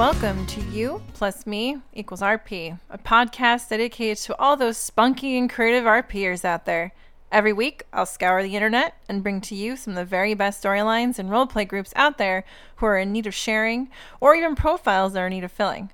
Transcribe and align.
Welcome 0.00 0.46
to 0.46 0.62
You 0.62 1.02
Plus 1.12 1.46
Me 1.46 1.76
Equals 1.92 2.22
RP, 2.22 2.78
a 2.88 2.96
podcast 2.96 3.68
dedicated 3.68 4.16
to 4.24 4.38
all 4.38 4.56
those 4.56 4.78
spunky 4.78 5.36
and 5.36 5.50
creative 5.50 5.84
RPers 5.84 6.42
out 6.42 6.64
there. 6.64 6.92
Every 7.30 7.52
week, 7.52 7.82
I'll 7.92 8.06
scour 8.06 8.42
the 8.42 8.56
internet 8.56 8.94
and 9.10 9.22
bring 9.22 9.42
to 9.42 9.54
you 9.54 9.76
some 9.76 9.92
of 9.92 9.96
the 9.96 10.06
very 10.06 10.32
best 10.32 10.64
storylines 10.64 11.18
and 11.18 11.28
roleplay 11.28 11.68
groups 11.68 11.92
out 11.96 12.16
there 12.16 12.46
who 12.76 12.86
are 12.86 12.96
in 12.96 13.12
need 13.12 13.26
of 13.26 13.34
sharing, 13.34 13.90
or 14.20 14.34
even 14.34 14.54
profiles 14.54 15.12
that 15.12 15.20
are 15.20 15.26
in 15.26 15.34
need 15.34 15.44
of 15.44 15.52
filling. 15.52 15.90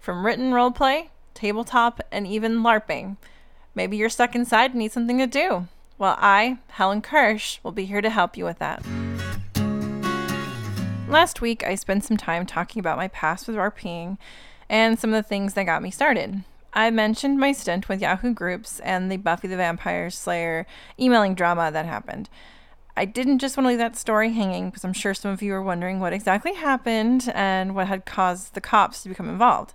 From 0.00 0.26
written 0.26 0.50
roleplay, 0.50 1.10
tabletop, 1.34 2.00
and 2.10 2.26
even 2.26 2.58
LARPing. 2.64 3.18
Maybe 3.72 3.96
you're 3.96 4.08
stuck 4.08 4.34
inside 4.34 4.72
and 4.72 4.80
need 4.80 4.90
something 4.90 5.18
to 5.18 5.28
do. 5.28 5.68
Well, 5.96 6.16
I, 6.18 6.58
Helen 6.70 7.02
Kirsch, 7.02 7.60
will 7.62 7.70
be 7.70 7.84
here 7.84 8.00
to 8.00 8.10
help 8.10 8.36
you 8.36 8.44
with 8.44 8.58
that. 8.58 8.84
Last 11.08 11.40
week, 11.40 11.62
I 11.64 11.74
spent 11.74 12.02
some 12.02 12.16
time 12.16 12.46
talking 12.46 12.80
about 12.80 12.96
my 12.96 13.08
past 13.08 13.46
with 13.46 13.56
RPing 13.56 14.18
and 14.68 14.98
some 14.98 15.12
of 15.12 15.22
the 15.22 15.28
things 15.28 15.54
that 15.54 15.64
got 15.64 15.82
me 15.82 15.90
started. 15.90 16.42
I 16.72 16.90
mentioned 16.90 17.38
my 17.38 17.52
stint 17.52 17.88
with 17.88 18.00
Yahoo 18.00 18.32
Groups 18.32 18.80
and 18.80 19.12
the 19.12 19.18
Buffy 19.18 19.46
the 19.46 19.56
Vampire 19.56 20.10
Slayer 20.10 20.66
emailing 20.98 21.34
drama 21.34 21.70
that 21.70 21.86
happened. 21.86 22.28
I 22.96 23.04
didn't 23.04 23.38
just 23.38 23.56
want 23.56 23.66
to 23.66 23.68
leave 23.68 23.78
that 23.78 23.96
story 23.96 24.32
hanging 24.32 24.70
because 24.70 24.84
I'm 24.84 24.92
sure 24.92 25.14
some 25.14 25.30
of 25.30 25.42
you 25.42 25.54
are 25.54 25.62
wondering 25.62 26.00
what 26.00 26.12
exactly 26.12 26.54
happened 26.54 27.30
and 27.34 27.74
what 27.74 27.86
had 27.86 28.06
caused 28.06 28.54
the 28.54 28.60
cops 28.60 29.02
to 29.02 29.08
become 29.08 29.28
involved. 29.28 29.74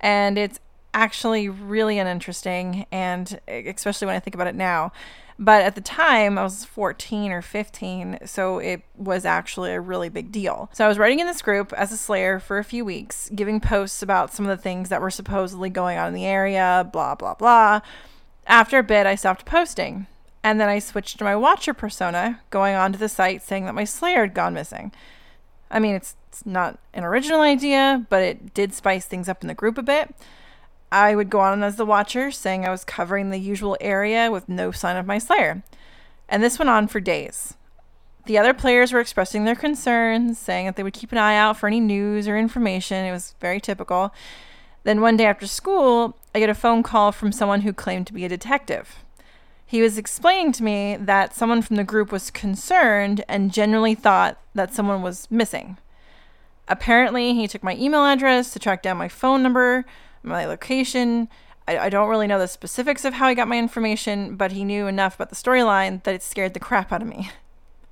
And 0.00 0.36
it's 0.36 0.60
actually 0.94 1.48
really 1.48 1.98
uninteresting, 1.98 2.86
and 2.90 3.38
especially 3.46 4.06
when 4.06 4.16
I 4.16 4.20
think 4.20 4.34
about 4.34 4.46
it 4.46 4.54
now. 4.54 4.92
But 5.36 5.62
at 5.62 5.74
the 5.74 5.80
time, 5.80 6.38
I 6.38 6.44
was 6.44 6.64
14 6.64 7.32
or 7.32 7.42
15, 7.42 8.20
so 8.24 8.58
it 8.58 8.82
was 8.96 9.24
actually 9.24 9.72
a 9.72 9.80
really 9.80 10.08
big 10.08 10.30
deal. 10.30 10.70
So 10.72 10.84
I 10.84 10.88
was 10.88 10.96
writing 10.96 11.18
in 11.18 11.26
this 11.26 11.42
group 11.42 11.72
as 11.72 11.90
a 11.90 11.96
Slayer 11.96 12.38
for 12.38 12.58
a 12.58 12.64
few 12.64 12.84
weeks, 12.84 13.28
giving 13.34 13.58
posts 13.60 14.00
about 14.00 14.32
some 14.32 14.46
of 14.46 14.56
the 14.56 14.62
things 14.62 14.90
that 14.90 15.00
were 15.00 15.10
supposedly 15.10 15.70
going 15.70 15.98
on 15.98 16.08
in 16.08 16.14
the 16.14 16.24
area, 16.24 16.88
blah, 16.92 17.16
blah, 17.16 17.34
blah. 17.34 17.80
After 18.46 18.78
a 18.78 18.84
bit, 18.84 19.06
I 19.06 19.16
stopped 19.16 19.44
posting. 19.44 20.06
And 20.44 20.60
then 20.60 20.68
I 20.68 20.78
switched 20.78 21.18
to 21.18 21.24
my 21.24 21.34
Watcher 21.34 21.74
persona, 21.74 22.40
going 22.50 22.76
onto 22.76 22.98
the 22.98 23.08
site 23.08 23.42
saying 23.42 23.64
that 23.64 23.74
my 23.74 23.84
Slayer 23.84 24.20
had 24.20 24.34
gone 24.34 24.54
missing. 24.54 24.92
I 25.68 25.80
mean, 25.80 25.96
it's, 25.96 26.14
it's 26.28 26.46
not 26.46 26.78
an 26.92 27.02
original 27.02 27.40
idea, 27.40 28.06
but 28.08 28.22
it 28.22 28.54
did 28.54 28.72
spice 28.72 29.06
things 29.06 29.28
up 29.28 29.42
in 29.42 29.48
the 29.48 29.54
group 29.54 29.78
a 29.78 29.82
bit. 29.82 30.14
I 30.94 31.16
would 31.16 31.28
go 31.28 31.40
on 31.40 31.64
as 31.64 31.74
the 31.74 31.84
watcher, 31.84 32.30
saying 32.30 32.64
I 32.64 32.70
was 32.70 32.84
covering 32.84 33.30
the 33.30 33.38
usual 33.38 33.76
area 33.80 34.30
with 34.30 34.48
no 34.48 34.70
sign 34.70 34.96
of 34.96 35.06
my 35.06 35.18
slayer. 35.18 35.64
And 36.28 36.40
this 36.40 36.56
went 36.56 36.70
on 36.70 36.86
for 36.86 37.00
days. 37.00 37.54
The 38.26 38.38
other 38.38 38.54
players 38.54 38.92
were 38.92 39.00
expressing 39.00 39.44
their 39.44 39.56
concerns, 39.56 40.38
saying 40.38 40.66
that 40.66 40.76
they 40.76 40.84
would 40.84 40.94
keep 40.94 41.10
an 41.10 41.18
eye 41.18 41.36
out 41.36 41.56
for 41.56 41.66
any 41.66 41.80
news 41.80 42.28
or 42.28 42.38
information. 42.38 43.04
It 43.04 43.10
was 43.10 43.34
very 43.40 43.60
typical. 43.60 44.14
Then 44.84 45.00
one 45.00 45.16
day 45.16 45.26
after 45.26 45.48
school, 45.48 46.16
I 46.32 46.38
get 46.38 46.48
a 46.48 46.54
phone 46.54 46.84
call 46.84 47.10
from 47.10 47.32
someone 47.32 47.62
who 47.62 47.72
claimed 47.72 48.06
to 48.06 48.12
be 48.12 48.24
a 48.24 48.28
detective. 48.28 49.00
He 49.66 49.82
was 49.82 49.98
explaining 49.98 50.52
to 50.52 50.62
me 50.62 50.96
that 51.00 51.34
someone 51.34 51.60
from 51.60 51.74
the 51.74 51.82
group 51.82 52.12
was 52.12 52.30
concerned 52.30 53.24
and 53.28 53.52
generally 53.52 53.96
thought 53.96 54.38
that 54.54 54.72
someone 54.72 55.02
was 55.02 55.28
missing. 55.28 55.76
Apparently, 56.68 57.34
he 57.34 57.48
took 57.48 57.64
my 57.64 57.74
email 57.74 58.06
address 58.06 58.52
to 58.52 58.60
track 58.60 58.80
down 58.80 58.96
my 58.96 59.08
phone 59.08 59.42
number, 59.42 59.84
my 60.24 60.46
location. 60.46 61.28
I, 61.66 61.78
I 61.78 61.88
don't 61.88 62.08
really 62.08 62.26
know 62.26 62.38
the 62.38 62.48
specifics 62.48 63.04
of 63.04 63.14
how 63.14 63.28
he 63.28 63.34
got 63.34 63.48
my 63.48 63.58
information, 63.58 64.36
but 64.36 64.52
he 64.52 64.64
knew 64.64 64.86
enough 64.86 65.14
about 65.14 65.30
the 65.30 65.36
storyline 65.36 66.02
that 66.04 66.14
it 66.14 66.22
scared 66.22 66.54
the 66.54 66.60
crap 66.60 66.92
out 66.92 67.02
of 67.02 67.08
me. 67.08 67.30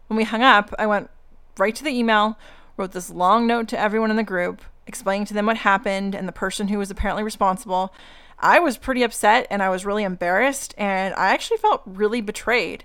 When 0.08 0.16
we 0.16 0.24
hung 0.24 0.42
up, 0.42 0.74
I 0.78 0.86
went 0.86 1.10
right 1.58 1.74
to 1.74 1.84
the 1.84 1.90
email, 1.90 2.38
wrote 2.76 2.92
this 2.92 3.10
long 3.10 3.46
note 3.46 3.68
to 3.68 3.78
everyone 3.78 4.10
in 4.10 4.16
the 4.16 4.22
group, 4.22 4.62
explaining 4.86 5.26
to 5.26 5.34
them 5.34 5.46
what 5.46 5.58
happened 5.58 6.14
and 6.14 6.26
the 6.26 6.32
person 6.32 6.68
who 6.68 6.78
was 6.78 6.90
apparently 6.90 7.22
responsible. 7.22 7.94
I 8.38 8.58
was 8.58 8.76
pretty 8.76 9.02
upset 9.02 9.46
and 9.50 9.62
I 9.62 9.70
was 9.70 9.86
really 9.86 10.04
embarrassed, 10.04 10.74
and 10.76 11.14
I 11.14 11.28
actually 11.28 11.58
felt 11.58 11.82
really 11.86 12.20
betrayed. 12.20 12.84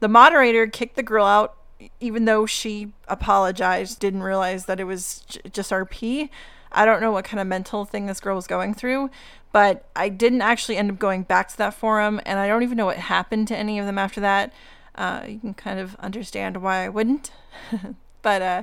The 0.00 0.08
moderator 0.08 0.66
kicked 0.66 0.96
the 0.96 1.02
girl 1.02 1.24
out, 1.24 1.56
even 2.00 2.24
though 2.24 2.46
she 2.46 2.92
apologized, 3.06 4.00
didn't 4.00 4.22
realize 4.22 4.66
that 4.66 4.80
it 4.80 4.84
was 4.84 5.20
j- 5.28 5.40
just 5.50 5.70
RP. 5.70 6.28
I 6.72 6.84
don't 6.84 7.00
know 7.00 7.12
what 7.12 7.24
kind 7.24 7.40
of 7.40 7.46
mental 7.46 7.84
thing 7.84 8.06
this 8.06 8.20
girl 8.20 8.36
was 8.36 8.46
going 8.46 8.74
through, 8.74 9.10
but 9.52 9.88
I 9.96 10.08
didn't 10.08 10.42
actually 10.42 10.76
end 10.76 10.90
up 10.90 10.98
going 10.98 11.22
back 11.22 11.48
to 11.48 11.58
that 11.58 11.74
forum, 11.74 12.20
and 12.26 12.38
I 12.38 12.46
don't 12.46 12.62
even 12.62 12.76
know 12.76 12.86
what 12.86 12.96
happened 12.98 13.48
to 13.48 13.56
any 13.56 13.78
of 13.78 13.86
them 13.86 13.98
after 13.98 14.20
that. 14.20 14.52
Uh, 14.94 15.24
you 15.26 15.38
can 15.38 15.54
kind 15.54 15.78
of 15.78 15.96
understand 15.96 16.58
why 16.58 16.84
I 16.84 16.88
wouldn't. 16.88 17.30
but 18.22 18.42
uh, 18.42 18.62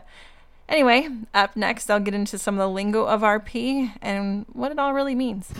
anyway, 0.69 1.09
up 1.33 1.55
next, 1.55 1.89
I'll 1.89 1.99
get 1.99 2.13
into 2.13 2.37
some 2.37 2.55
of 2.55 2.59
the 2.59 2.69
lingo 2.69 3.05
of 3.05 3.21
RP 3.21 3.93
and 4.01 4.45
what 4.51 4.71
it 4.71 4.79
all 4.79 4.93
really 4.93 5.15
means. 5.15 5.51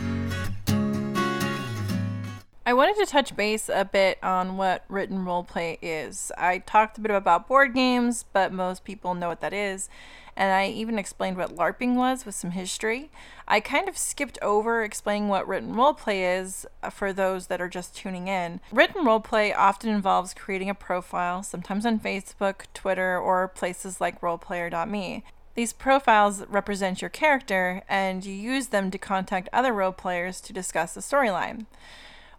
I 2.68 2.72
wanted 2.72 2.96
to 2.96 3.06
touch 3.06 3.36
base 3.36 3.68
a 3.68 3.84
bit 3.84 4.18
on 4.24 4.56
what 4.56 4.84
written 4.88 5.24
roleplay 5.24 5.78
is. 5.80 6.32
I 6.36 6.58
talked 6.58 6.98
a 6.98 7.00
bit 7.00 7.12
about 7.12 7.46
board 7.46 7.74
games, 7.74 8.24
but 8.32 8.52
most 8.52 8.84
people 8.84 9.14
know 9.14 9.28
what 9.28 9.40
that 9.40 9.52
is 9.52 9.88
and 10.36 10.52
I 10.52 10.66
even 10.68 10.98
explained 10.98 11.36
what 11.36 11.56
LARPing 11.56 11.94
was 11.94 12.26
with 12.26 12.34
some 12.34 12.50
history. 12.50 13.10
I 13.48 13.60
kind 13.60 13.88
of 13.88 13.96
skipped 13.96 14.38
over 14.42 14.82
explaining 14.84 15.28
what 15.28 15.48
written 15.48 15.74
roleplay 15.74 16.40
is 16.40 16.66
uh, 16.82 16.90
for 16.90 17.12
those 17.12 17.46
that 17.46 17.60
are 17.60 17.68
just 17.68 17.96
tuning 17.96 18.28
in. 18.28 18.60
Written 18.70 19.04
roleplay 19.04 19.54
often 19.56 19.88
involves 19.88 20.34
creating 20.34 20.68
a 20.68 20.74
profile, 20.74 21.42
sometimes 21.42 21.86
on 21.86 22.00
Facebook, 22.00 22.66
Twitter, 22.74 23.18
or 23.18 23.48
places 23.48 24.00
like 24.00 24.20
roleplayer.me. 24.20 25.24
These 25.54 25.72
profiles 25.72 26.46
represent 26.48 27.00
your 27.00 27.08
character, 27.08 27.82
and 27.88 28.24
you 28.24 28.34
use 28.34 28.66
them 28.68 28.90
to 28.90 28.98
contact 28.98 29.48
other 29.54 29.72
role 29.72 29.92
players 29.92 30.42
to 30.42 30.52
discuss 30.52 30.92
the 30.92 31.00
storyline. 31.00 31.64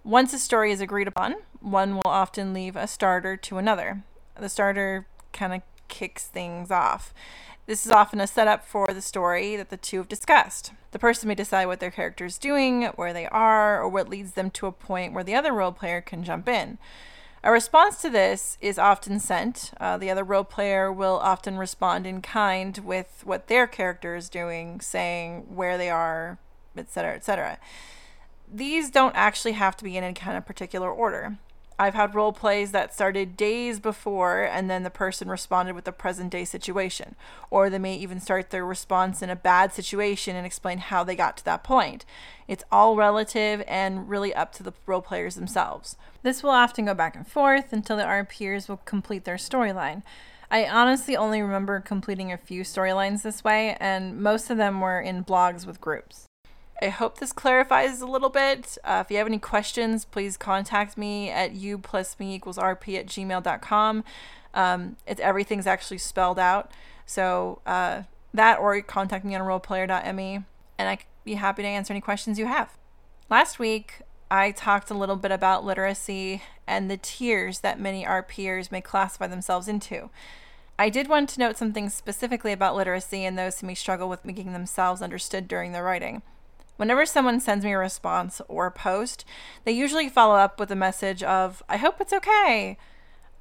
Once 0.04 0.34
a 0.34 0.40
story 0.40 0.72
is 0.72 0.82
agreed 0.82 1.08
upon, 1.08 1.36
one 1.60 1.96
will 1.96 2.04
often 2.06 2.54
leave 2.54 2.76
a 2.76 2.86
starter 2.86 3.36
to 3.36 3.58
another. 3.58 4.04
The 4.40 4.50
starter 4.50 5.08
kind 5.34 5.54
of 5.54 5.62
kicks 5.88 6.28
things 6.28 6.70
off. 6.70 7.14
This 7.68 7.86
is 7.86 7.92
often 7.92 8.22
a 8.22 8.28
setup 8.28 8.64
for 8.64 8.88
the 8.88 9.02
story 9.02 9.58
that 9.58 9.70
the 9.70 9.76
two 9.76 9.98
have 9.98 10.08
discussed. 10.08 10.72
The 10.92 11.00
person 11.00 11.28
may 11.28 11.36
decide 11.36 11.66
what 11.66 11.82
their 11.82 11.92
character 11.92 12.24
is 12.24 12.38
doing, 12.38 12.84
where 12.96 13.12
they 13.12 13.26
are, 13.26 13.82
or 13.82 13.90
what 13.90 14.08
leads 14.08 14.32
them 14.32 14.50
to 14.52 14.68
a 14.68 14.72
point 14.72 15.12
where 15.12 15.24
the 15.24 15.36
other 15.36 15.52
role 15.52 15.74
player 15.74 16.00
can 16.00 16.24
jump 16.24 16.48
in. 16.48 16.78
A 17.44 17.52
response 17.52 18.02
to 18.02 18.10
this 18.10 18.58
is 18.62 18.80
often 18.80 19.20
sent. 19.20 19.74
Uh, 19.82 19.98
the 19.98 20.10
other 20.10 20.24
role 20.24 20.46
player 20.46 20.94
will 20.94 21.18
often 21.18 21.58
respond 21.58 22.08
in 22.08 22.22
kind 22.22 22.78
with 22.78 23.24
what 23.26 23.48
their 23.48 23.68
character 23.68 24.16
is 24.16 24.30
doing, 24.30 24.80
saying 24.80 25.54
where 25.54 25.78
they 25.78 25.90
are, 25.90 26.38
etc., 26.78 27.16
etc. 27.16 27.58
These 28.50 28.92
don't 28.92 29.14
actually 29.14 29.52
have 29.52 29.76
to 29.76 29.84
be 29.84 29.98
in 29.98 30.06
any 30.06 30.14
kind 30.14 30.38
of 30.38 30.46
particular 30.46 30.90
order. 30.90 31.38
I've 31.80 31.94
had 31.94 32.16
role 32.16 32.34
plays 32.34 32.72
that 32.72 32.94
started 32.94 33.38
days 33.38 33.80
before 33.80 34.42
and 34.42 34.70
then 34.70 34.82
the 34.82 34.90
person 34.90 35.30
responded 35.30 35.76
with 35.76 35.86
the 35.86 35.92
present 35.92 36.32
day 36.32 36.44
situation. 36.44 37.16
Or 37.52 37.70
they 37.70 37.78
may 37.78 37.96
even 37.96 38.20
start 38.20 38.50
their 38.50 38.66
response 38.66 39.22
in 39.22 39.30
a 39.30 39.36
bad 39.36 39.74
situation 39.74 40.36
and 40.36 40.46
explain 40.46 40.80
how 40.80 41.04
they 41.04 41.16
got 41.16 41.38
to 41.38 41.46
that 41.46 41.64
point. 41.64 42.04
It's 42.48 42.64
all 42.72 42.96
relative 42.96 43.64
and 43.68 44.10
really 44.10 44.34
up 44.34 44.52
to 44.54 44.64
the 44.64 44.74
role 44.88 45.02
players 45.02 45.36
themselves. 45.36 45.98
This 46.24 46.42
will 46.42 46.50
often 46.50 46.86
go 46.86 46.96
back 46.96 47.16
and 47.16 47.28
forth 47.28 47.72
until 47.72 47.98
the 47.98 48.04
RPers 48.04 48.68
will 48.68 48.78
complete 48.78 49.26
their 49.26 49.36
storyline. 49.36 50.02
I 50.50 50.66
honestly 50.66 51.16
only 51.16 51.42
remember 51.42 51.80
completing 51.82 52.32
a 52.32 52.38
few 52.38 52.64
storylines 52.64 53.22
this 53.22 53.44
way, 53.44 53.76
and 53.82 54.22
most 54.22 54.50
of 54.50 54.58
them 54.58 54.80
were 54.80 55.02
in 55.02 55.26
blogs 55.26 55.66
with 55.66 55.82
groups. 55.82 56.27
I 56.82 56.90
hope 56.90 57.20
this 57.20 57.32
clarifies 57.34 58.02
a 58.02 58.06
little 58.06 58.30
bit. 58.30 58.78
Uh, 58.84 59.04
if 59.04 59.12
you 59.12 59.18
have 59.18 59.28
any 59.28 59.40
questions, 59.40 60.06
please 60.06 60.38
contact 60.38 60.98
me 60.98 61.30
at 61.30 61.54
u 61.54 61.78
plus 61.78 62.20
me 62.20 62.36
equals 62.36 62.58
rp 62.58 62.98
at 62.98 63.08
gmail.com. 63.08 64.04
Um, 64.54 64.98
it's 65.08 65.22
everything's 65.22 65.68
actually 65.68 65.98
spelled 65.98 66.38
out. 66.38 66.72
So 67.06 67.62
uh, 67.66 68.04
that 68.34 68.60
or 68.60 68.80
contact 68.82 69.26
me 69.26 69.36
on 69.36 69.42
roleplayer.me 69.42 70.44
and 70.78 70.90
I'd 70.90 71.04
be 71.24 71.36
happy 71.36 71.64
to 71.64 71.68
answer 71.68 71.94
any 71.94 72.02
questions 72.02 72.38
you 72.38 72.46
have. 72.46 72.78
Last 73.30 73.60
week, 73.60 74.02
I 74.30 74.52
talked 74.52 74.92
a 74.92 74.94
little 74.94 75.16
bit 75.16 75.32
about 75.32 75.66
literacy 75.66 76.44
and 76.68 76.92
the 76.92 76.98
tiers 76.98 77.62
that 77.62 77.80
many 77.80 78.06
RPers 78.06 78.72
may 78.72 78.82
classify 78.82 79.28
themselves 79.28 79.68
into. 79.68 80.10
I 80.78 80.90
did 80.90 81.08
want 81.08 81.30
to 81.30 81.40
note 81.40 81.58
something 81.58 81.90
specifically 81.90 82.52
about 82.52 82.76
literacy 82.76 83.26
and 83.26 83.38
those 83.38 83.60
who 83.60 83.68
may 83.68 83.74
struggle 83.74 84.10
with 84.10 84.26
making 84.26 84.54
themselves 84.54 85.02
understood 85.02 85.48
during 85.48 85.72
their 85.72 85.84
writing. 85.84 86.22
Whenever 86.78 87.06
someone 87.06 87.40
sends 87.40 87.66
me 87.66 87.74
a 87.74 87.78
response 87.78 88.42
or 88.48 88.68
a 88.68 88.72
post, 88.72 89.26
they 89.66 89.72
usually 89.72 90.10
follow 90.10 90.36
up 90.36 90.60
with 90.60 90.72
a 90.72 90.76
message 90.76 91.22
of, 91.24 91.62
I 91.68 91.78
hope 91.78 92.00
it's 92.00 92.14
okay. 92.14 92.78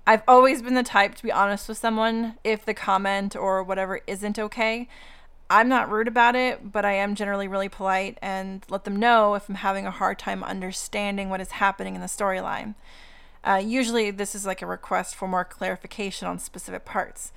I've 0.07 0.23
always 0.27 0.63
been 0.63 0.75
the 0.75 0.83
type 0.83 1.15
to 1.17 1.23
be 1.23 1.33
honest 1.33 1.69
with 1.69 1.79
someone 1.79 2.37
if 2.45 2.65
the 2.65 2.75
comment 2.75 3.37
or 3.37 3.63
whatever 3.63 4.01
isn't 4.07 4.39
okay. 4.39 4.89
I'm 5.49 5.69
not 5.69 5.91
rude 5.91 6.09
about 6.09 6.35
it, 6.35 6.73
but 6.73 6.85
I 6.85 6.95
am 6.95 7.15
generally 7.15 7.47
really 7.47 7.69
polite 7.69 8.19
and 8.21 8.65
let 8.69 8.85
them 8.85 8.97
know 8.97 9.35
if 9.35 9.49
I'm 9.49 9.57
having 9.57 9.87
a 9.87 9.93
hard 9.93 10.19
time 10.19 10.43
understanding 10.43 11.29
what 11.29 11.41
is 11.41 11.53
happening 11.53 11.95
in 11.95 12.01
the 12.01 12.09
storyline. 12.09 12.75
Uh, 13.45 13.63
usually, 13.65 14.11
this 14.11 14.35
is 14.35 14.45
like 14.45 14.61
a 14.61 14.67
request 14.67 15.15
for 15.15 15.29
more 15.29 15.45
clarification 15.45 16.27
on 16.27 16.41
specific 16.41 16.85
parts. 16.85 17.33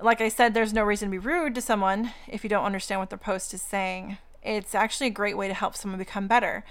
Like 0.00 0.22
I 0.22 0.28
said, 0.28 0.54
there's 0.54 0.72
no 0.72 0.82
reason 0.82 1.08
to 1.08 1.10
be 1.10 1.18
rude 1.18 1.54
to 1.56 1.60
someone 1.60 2.12
if 2.26 2.44
you 2.44 2.50
don't 2.50 2.64
understand 2.64 3.00
what 3.00 3.10
their 3.10 3.18
post 3.18 3.52
is 3.52 3.60
saying. 3.60 4.16
It's 4.44 4.74
actually 4.74 5.06
a 5.08 5.10
great 5.10 5.36
way 5.36 5.48
to 5.48 5.54
help 5.54 5.74
someone 5.74 5.98
become 5.98 6.28
better. 6.28 6.64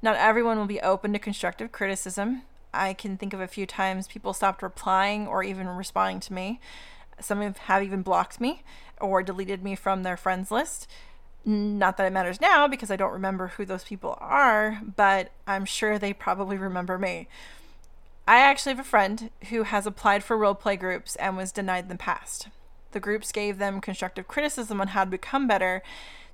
Not 0.00 0.16
everyone 0.16 0.58
will 0.58 0.66
be 0.66 0.80
open 0.80 1.12
to 1.12 1.18
constructive 1.18 1.72
criticism. 1.72 2.42
I 2.72 2.94
can 2.94 3.16
think 3.16 3.32
of 3.32 3.40
a 3.40 3.48
few 3.48 3.66
times 3.66 4.08
people 4.08 4.32
stopped 4.32 4.62
replying 4.62 5.26
or 5.26 5.42
even 5.42 5.68
responding 5.68 6.20
to 6.20 6.32
me. 6.32 6.60
Some 7.20 7.40
have 7.40 7.82
even 7.82 8.02
blocked 8.02 8.40
me 8.40 8.62
or 9.00 9.22
deleted 9.22 9.62
me 9.62 9.74
from 9.74 10.02
their 10.02 10.16
friends 10.16 10.50
list. 10.50 10.88
Not 11.44 11.96
that 11.96 12.06
it 12.06 12.12
matters 12.12 12.40
now 12.40 12.68
because 12.68 12.90
I 12.90 12.96
don't 12.96 13.12
remember 13.12 13.48
who 13.48 13.64
those 13.64 13.84
people 13.84 14.16
are, 14.20 14.80
but 14.96 15.30
I'm 15.46 15.64
sure 15.64 15.98
they 15.98 16.12
probably 16.12 16.58
remember 16.58 16.98
me. 16.98 17.28
I 18.26 18.38
actually 18.38 18.72
have 18.72 18.84
a 18.84 18.88
friend 18.88 19.30
who 19.48 19.62
has 19.62 19.86
applied 19.86 20.22
for 20.22 20.36
roleplay 20.36 20.78
groups 20.78 21.16
and 21.16 21.36
was 21.36 21.50
denied 21.50 21.84
in 21.84 21.88
the 21.88 21.96
past. 21.96 22.48
The 22.92 23.00
groups 23.00 23.32
gave 23.32 23.58
them 23.58 23.80
constructive 23.80 24.28
criticism 24.28 24.80
on 24.80 24.88
how 24.88 25.04
to 25.04 25.10
become 25.10 25.46
better 25.46 25.82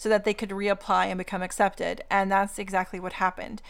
so 0.05 0.11
that 0.11 0.25
they 0.25 0.35
could 0.35 0.51
reapply 0.51 1.07
and 1.07 1.17
become 1.17 1.41
accepted. 1.41 2.05
And 2.11 2.31
that's 2.31 2.59
exactly 2.59 3.01
what 3.01 3.15
happened. 3.15 3.63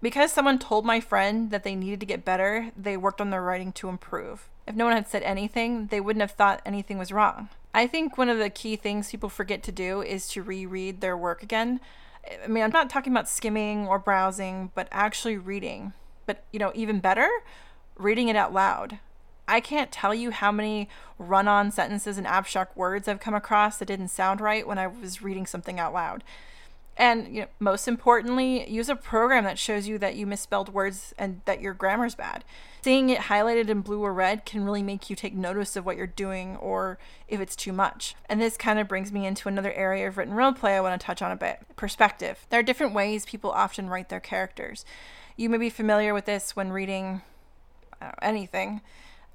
Because 0.00 0.30
someone 0.30 0.60
told 0.60 0.86
my 0.86 1.00
friend 1.00 1.50
that 1.50 1.64
they 1.64 1.74
needed 1.74 1.98
to 1.98 2.06
get 2.06 2.24
better, 2.24 2.70
they 2.76 2.96
worked 2.96 3.20
on 3.20 3.30
their 3.30 3.42
writing 3.42 3.72
to 3.72 3.88
improve. 3.88 4.48
If 4.68 4.76
no 4.76 4.84
one 4.84 4.94
had 4.94 5.08
said 5.08 5.24
anything, 5.24 5.88
they 5.88 6.00
wouldn't 6.00 6.20
have 6.20 6.30
thought 6.30 6.62
anything 6.64 6.96
was 6.96 7.10
wrong. 7.10 7.48
I 7.74 7.88
think 7.88 8.16
one 8.16 8.28
of 8.28 8.38
the 8.38 8.50
key 8.50 8.76
things 8.76 9.10
people 9.10 9.28
forget 9.28 9.64
to 9.64 9.72
do 9.72 10.00
is 10.00 10.28
to 10.28 10.44
reread 10.44 11.00
their 11.00 11.16
work 11.16 11.42
again. 11.42 11.80
I 12.44 12.46
mean, 12.46 12.62
I'm 12.62 12.70
not 12.70 12.88
talking 12.88 13.12
about 13.12 13.28
skimming 13.28 13.88
or 13.88 13.98
browsing, 13.98 14.70
but 14.76 14.86
actually 14.92 15.38
reading. 15.38 15.92
But, 16.24 16.44
you 16.52 16.60
know, 16.60 16.70
even 16.76 17.00
better, 17.00 17.28
reading 17.96 18.28
it 18.28 18.36
out 18.36 18.52
loud. 18.52 19.00
I 19.48 19.60
can't 19.60 19.90
tell 19.90 20.14
you 20.14 20.30
how 20.30 20.52
many 20.52 20.88
run 21.18 21.48
on 21.48 21.70
sentences 21.70 22.18
and 22.18 22.26
abstract 22.26 22.76
words 22.76 23.08
I've 23.08 23.18
come 23.18 23.34
across 23.34 23.78
that 23.78 23.86
didn't 23.86 24.08
sound 24.08 24.40
right 24.40 24.66
when 24.66 24.78
I 24.78 24.86
was 24.86 25.22
reading 25.22 25.46
something 25.46 25.80
out 25.80 25.94
loud. 25.94 26.22
And 26.98 27.34
you 27.34 27.40
know, 27.42 27.46
most 27.60 27.88
importantly, 27.88 28.68
use 28.68 28.88
a 28.88 28.96
program 28.96 29.44
that 29.44 29.58
shows 29.58 29.86
you 29.86 29.98
that 29.98 30.16
you 30.16 30.26
misspelled 30.26 30.74
words 30.74 31.14
and 31.16 31.40
that 31.44 31.62
your 31.62 31.72
grammar's 31.72 32.16
bad. 32.16 32.44
Seeing 32.82 33.08
it 33.08 33.22
highlighted 33.22 33.68
in 33.68 33.80
blue 33.80 34.02
or 34.02 34.12
red 34.12 34.44
can 34.44 34.64
really 34.64 34.82
make 34.82 35.08
you 35.08 35.16
take 35.16 35.34
notice 35.34 35.76
of 35.76 35.86
what 35.86 35.96
you're 35.96 36.06
doing 36.06 36.56
or 36.56 36.98
if 37.28 37.40
it's 37.40 37.56
too 37.56 37.72
much. 37.72 38.16
And 38.28 38.40
this 38.40 38.56
kind 38.56 38.78
of 38.78 38.88
brings 38.88 39.12
me 39.12 39.26
into 39.26 39.48
another 39.48 39.72
area 39.72 40.08
of 40.08 40.18
written 40.18 40.34
role 40.34 40.52
play 40.52 40.76
I 40.76 40.80
want 40.80 41.00
to 41.00 41.04
touch 41.04 41.22
on 41.22 41.30
a 41.30 41.36
bit 41.36 41.60
perspective. 41.76 42.46
There 42.50 42.60
are 42.60 42.64
different 42.64 42.94
ways 42.94 43.24
people 43.24 43.52
often 43.52 43.88
write 43.88 44.08
their 44.08 44.20
characters. 44.20 44.84
You 45.36 45.48
may 45.48 45.58
be 45.58 45.70
familiar 45.70 46.12
with 46.12 46.24
this 46.24 46.56
when 46.56 46.72
reading 46.72 47.22
know, 48.00 48.12
anything. 48.22 48.80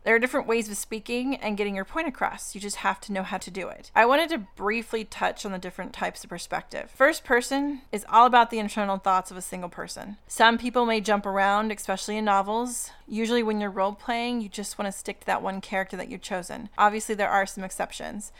There 0.03 0.13
are 0.13 0.19
different 0.19 0.47
ways 0.47 0.69
of 0.69 0.75
speaking 0.75 1.37
and 1.37 1.55
getting 1.55 1.75
your 1.75 1.85
point 1.85 2.09
across. 2.09 2.53
You 2.53 2.59
just 2.59 2.77
have 2.77 2.99
to 3.01 3.13
know 3.13 3.23
how 3.23 3.37
to 3.37 3.49
do 3.49 3.69
it. 3.69 3.89
I 3.95 4.05
wanted 4.05 4.29
to 4.29 4.39
briefly 4.57 5.05
touch 5.05 5.45
on 5.45 5.53
the 5.53 5.57
different 5.57 5.93
types 5.93 6.23
of 6.23 6.29
perspective. 6.29 6.91
First 6.91 7.23
person 7.23 7.83
is 7.91 8.05
all 8.09 8.25
about 8.25 8.49
the 8.49 8.59
internal 8.59 8.97
thoughts 8.97 9.31
of 9.31 9.37
a 9.37 9.41
single 9.41 9.69
person. 9.69 10.17
Some 10.27 10.57
people 10.57 10.85
may 10.85 10.99
jump 10.99 11.25
around, 11.25 11.71
especially 11.71 12.17
in 12.17 12.25
novels. 12.25 12.91
Usually, 13.07 13.43
when 13.43 13.61
you're 13.61 13.69
role 13.69 13.93
playing, 13.93 14.41
you 14.41 14.49
just 14.49 14.77
want 14.77 14.91
to 14.91 14.97
stick 14.97 15.21
to 15.21 15.25
that 15.27 15.41
one 15.41 15.61
character 15.61 15.95
that 15.95 16.09
you've 16.09 16.21
chosen. 16.21 16.67
Obviously, 16.77 17.15
there 17.15 17.29
are 17.29 17.45
some 17.45 17.63
exceptions. 17.63 18.33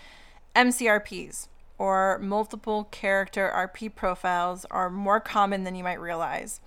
MCRPs, 0.57 1.47
or 1.77 2.19
multiple 2.19 2.89
character 2.91 3.49
RP 3.55 3.95
profiles, 3.95 4.65
are 4.65 4.89
more 4.89 5.21
common 5.21 5.63
than 5.63 5.75
you 5.75 5.83
might 5.83 6.01
realize. 6.01 6.59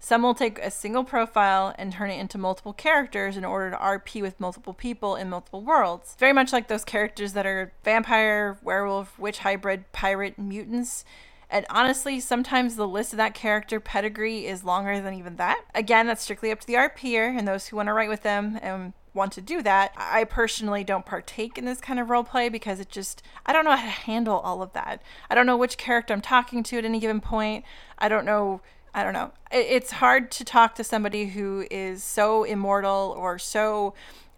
Some 0.00 0.22
will 0.22 0.34
take 0.34 0.58
a 0.60 0.70
single 0.70 1.04
profile 1.04 1.74
and 1.76 1.92
turn 1.92 2.10
it 2.10 2.20
into 2.20 2.38
multiple 2.38 2.72
characters 2.72 3.36
in 3.36 3.44
order 3.44 3.70
to 3.70 3.76
RP 3.76 4.22
with 4.22 4.38
multiple 4.38 4.72
people 4.72 5.16
in 5.16 5.28
multiple 5.28 5.62
worlds. 5.62 6.16
Very 6.18 6.32
much 6.32 6.52
like 6.52 6.68
those 6.68 6.84
characters 6.84 7.32
that 7.32 7.46
are 7.46 7.72
vampire, 7.84 8.58
werewolf, 8.62 9.18
witch 9.18 9.38
hybrid, 9.38 9.90
pirate, 9.92 10.38
mutants. 10.38 11.04
And 11.50 11.66
honestly, 11.68 12.20
sometimes 12.20 12.76
the 12.76 12.86
list 12.86 13.12
of 13.12 13.16
that 13.16 13.34
character 13.34 13.80
pedigree 13.80 14.46
is 14.46 14.64
longer 14.64 15.00
than 15.00 15.14
even 15.14 15.36
that. 15.36 15.62
Again, 15.74 16.06
that's 16.06 16.22
strictly 16.22 16.52
up 16.52 16.60
to 16.60 16.66
the 16.66 16.74
RPer 16.74 17.36
and 17.36 17.48
those 17.48 17.66
who 17.66 17.76
want 17.76 17.88
to 17.88 17.92
write 17.92 18.10
with 18.10 18.22
them 18.22 18.58
and 18.62 18.92
want 19.14 19.32
to 19.32 19.40
do 19.40 19.62
that. 19.62 19.92
I 19.96 20.24
personally 20.24 20.84
don't 20.84 21.06
partake 21.06 21.58
in 21.58 21.64
this 21.64 21.80
kind 21.80 21.98
of 21.98 22.10
role 22.10 22.22
play 22.22 22.48
because 22.48 22.80
it 22.80 22.88
just, 22.88 23.22
I 23.46 23.52
don't 23.52 23.64
know 23.64 23.74
how 23.74 23.84
to 23.84 23.90
handle 23.90 24.38
all 24.38 24.62
of 24.62 24.74
that. 24.74 25.02
I 25.28 25.34
don't 25.34 25.46
know 25.46 25.56
which 25.56 25.78
character 25.78 26.14
I'm 26.14 26.20
talking 26.20 26.62
to 26.64 26.78
at 26.78 26.84
any 26.84 27.00
given 27.00 27.20
point. 27.20 27.64
I 27.98 28.08
don't 28.08 28.26
know 28.26 28.60
I 28.94 29.04
don't 29.04 29.12
know. 29.12 29.32
It's 29.50 29.92
hard 29.92 30.30
to 30.32 30.44
talk 30.44 30.74
to 30.76 30.84
somebody 30.84 31.26
who 31.26 31.66
is 31.70 32.02
so 32.02 32.44
immortal 32.44 33.14
or 33.16 33.38
so 33.38 33.94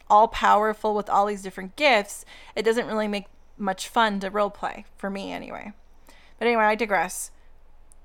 all 0.08 0.28
powerful 0.28 0.94
with 0.94 1.08
all 1.08 1.26
these 1.26 1.42
different 1.42 1.76
gifts. 1.76 2.24
It 2.56 2.64
doesn't 2.64 2.86
really 2.86 3.08
make 3.08 3.26
much 3.56 3.88
fun 3.88 4.20
to 4.20 4.30
role 4.30 4.50
play 4.50 4.84
for 4.96 5.08
me 5.08 5.32
anyway. 5.32 5.72
But 6.38 6.48
anyway, 6.48 6.64
I 6.64 6.74
digress. 6.74 7.30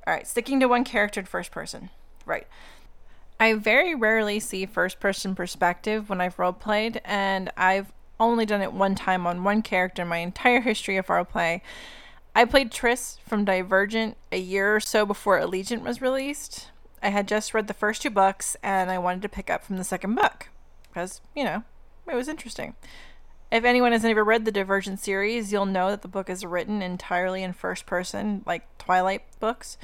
All 0.06 0.14
right, 0.14 0.28
sticking 0.28 0.60
to 0.60 0.68
one 0.68 0.84
character 0.84 1.20
in 1.20 1.26
first 1.26 1.52
person. 1.52 1.90
Right. 2.26 2.48
I 3.40 3.54
very 3.54 3.96
rarely 3.96 4.40
see 4.40 4.66
first 4.66 5.00
person 5.00 5.36
perspective 5.36 6.10
when 6.10 6.22
I've 6.22 6.40
role 6.40 6.54
played, 6.54 7.02
and 7.04 7.52
I've 7.58 7.92
only 8.20 8.46
done 8.46 8.62
it 8.62 8.72
one 8.72 8.96
time 8.96 9.28
on 9.28 9.44
one 9.44 9.62
character 9.62 10.04
in 10.04 10.08
my 10.08 10.18
entire 10.18 10.62
history 10.62 10.98
of 10.98 11.10
role 11.10 11.26
play. 11.26 11.62
I 12.36 12.44
played 12.44 12.70
Tris 12.70 13.18
from 13.26 13.46
Divergent 13.46 14.18
a 14.30 14.38
year 14.38 14.76
or 14.76 14.82
so 14.82 15.06
before 15.06 15.40
Allegiant 15.40 15.84
was 15.84 16.02
released. 16.02 16.70
I 17.02 17.10
had 17.10 17.30
just 17.30 17.54
read 17.54 17.68
the 17.68 17.74
first 17.74 18.02
two 18.02 18.10
books 18.10 18.58
and 18.62 18.92
I 18.92 18.98
wanted 18.98 19.22
to 19.22 19.30
pick 19.30 19.50
up 19.50 19.64
from 19.64 19.78
the 19.78 19.86
second 19.86 20.16
book 20.16 20.50
because, 20.90 21.22
you 21.34 21.46
know, 21.46 21.64
it 22.12 22.14
was 22.14 22.28
interesting. 22.28 22.76
If 23.52 23.64
anyone 23.64 23.94
has 23.94 24.04
ever 24.04 24.24
read 24.24 24.44
the 24.44 24.52
Divergent 24.52 25.00
series, 25.00 25.54
you'll 25.54 25.66
know 25.66 25.90
that 25.92 26.02
the 26.02 26.10
book 26.10 26.30
is 26.30 26.46
written 26.46 26.82
entirely 26.82 27.42
in 27.42 27.54
first 27.54 27.86
person, 27.86 28.44
like 28.46 28.66
Twilight 28.80 29.22
books. 29.40 29.78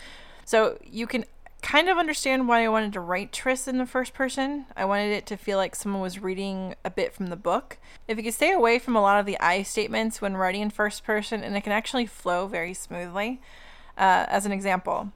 So 0.44 0.77
you 0.83 1.07
can 1.07 1.24
kind 1.62 1.90
of 1.90 1.98
understand 1.98 2.48
why 2.48 2.63
I 2.63 2.69
wanted 2.69 2.94
to 2.94 3.00
write 3.00 3.31
Tris 3.31 3.68
in 3.68 3.78
the 3.78 3.86
first 3.86 4.13
person. 4.13 4.66
I 4.75 4.86
wanted 4.86 5.12
it 5.12 5.25
to 5.28 5.38
feel 5.38 5.58
like 5.58 5.75
someone 5.75 6.02
was 6.02 6.22
reading 6.22 6.75
a 6.84 6.90
bit 6.90 7.13
from 7.13 7.28
the 7.28 7.36
book. 7.36 7.78
If 8.08 8.18
you 8.18 8.24
could 8.24 8.34
stay 8.34 8.52
away 8.52 8.80
from 8.80 8.96
a 8.96 9.02
lot 9.02 9.19
of 9.19 9.25
the 9.25 9.40
I 9.40 9.63
statements 9.63 10.22
when 10.22 10.38
writing 10.38 10.62
in 10.62 10.69
first 10.69 11.04
person, 11.04 11.44
and 11.44 11.56
it 11.56 11.62
can 11.62 11.72
actually 11.72 12.06
flow 12.06 12.48
very 12.48 12.74
smoothly. 12.74 13.40
Uh, 13.98 14.25
as 14.28 14.46
an 14.46 14.52
example, 14.52 15.12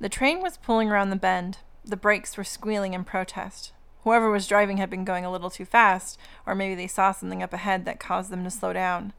the 0.00 0.08
train 0.08 0.40
was 0.40 0.56
pulling 0.56 0.90
around 0.90 1.10
the 1.10 1.16
bend. 1.16 1.58
The 1.84 1.96
brakes 1.96 2.36
were 2.36 2.44
squealing 2.44 2.94
in 2.94 3.04
protest. 3.04 3.72
Whoever 4.04 4.30
was 4.30 4.46
driving 4.48 4.78
had 4.78 4.90
been 4.90 5.04
going 5.04 5.24
a 5.24 5.30
little 5.30 5.50
too 5.50 5.64
fast, 5.64 6.18
or 6.46 6.54
maybe 6.54 6.74
they 6.74 6.86
saw 6.86 7.12
something 7.12 7.42
up 7.42 7.52
ahead 7.52 7.84
that 7.84 8.00
caused 8.00 8.30
them 8.30 8.44
to 8.44 8.50
slow 8.50 8.72
down. 8.72 9.12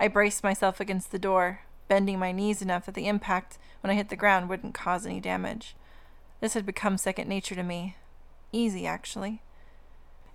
I 0.00 0.08
braced 0.08 0.42
myself 0.42 0.80
against 0.80 1.10
the 1.10 1.18
door, 1.18 1.60
bending 1.88 2.18
my 2.18 2.32
knees 2.32 2.62
enough 2.62 2.86
that 2.86 2.94
the 2.94 3.08
impact 3.08 3.58
when 3.80 3.90
I 3.90 3.94
hit 3.94 4.10
the 4.10 4.16
ground 4.16 4.48
wouldn't 4.48 4.74
cause 4.74 5.06
any 5.06 5.20
damage. 5.20 5.74
This 6.40 6.54
had 6.54 6.66
become 6.66 6.98
second 6.98 7.28
nature 7.28 7.54
to 7.54 7.62
me. 7.62 7.96
Easy, 8.52 8.86
actually. 8.86 9.42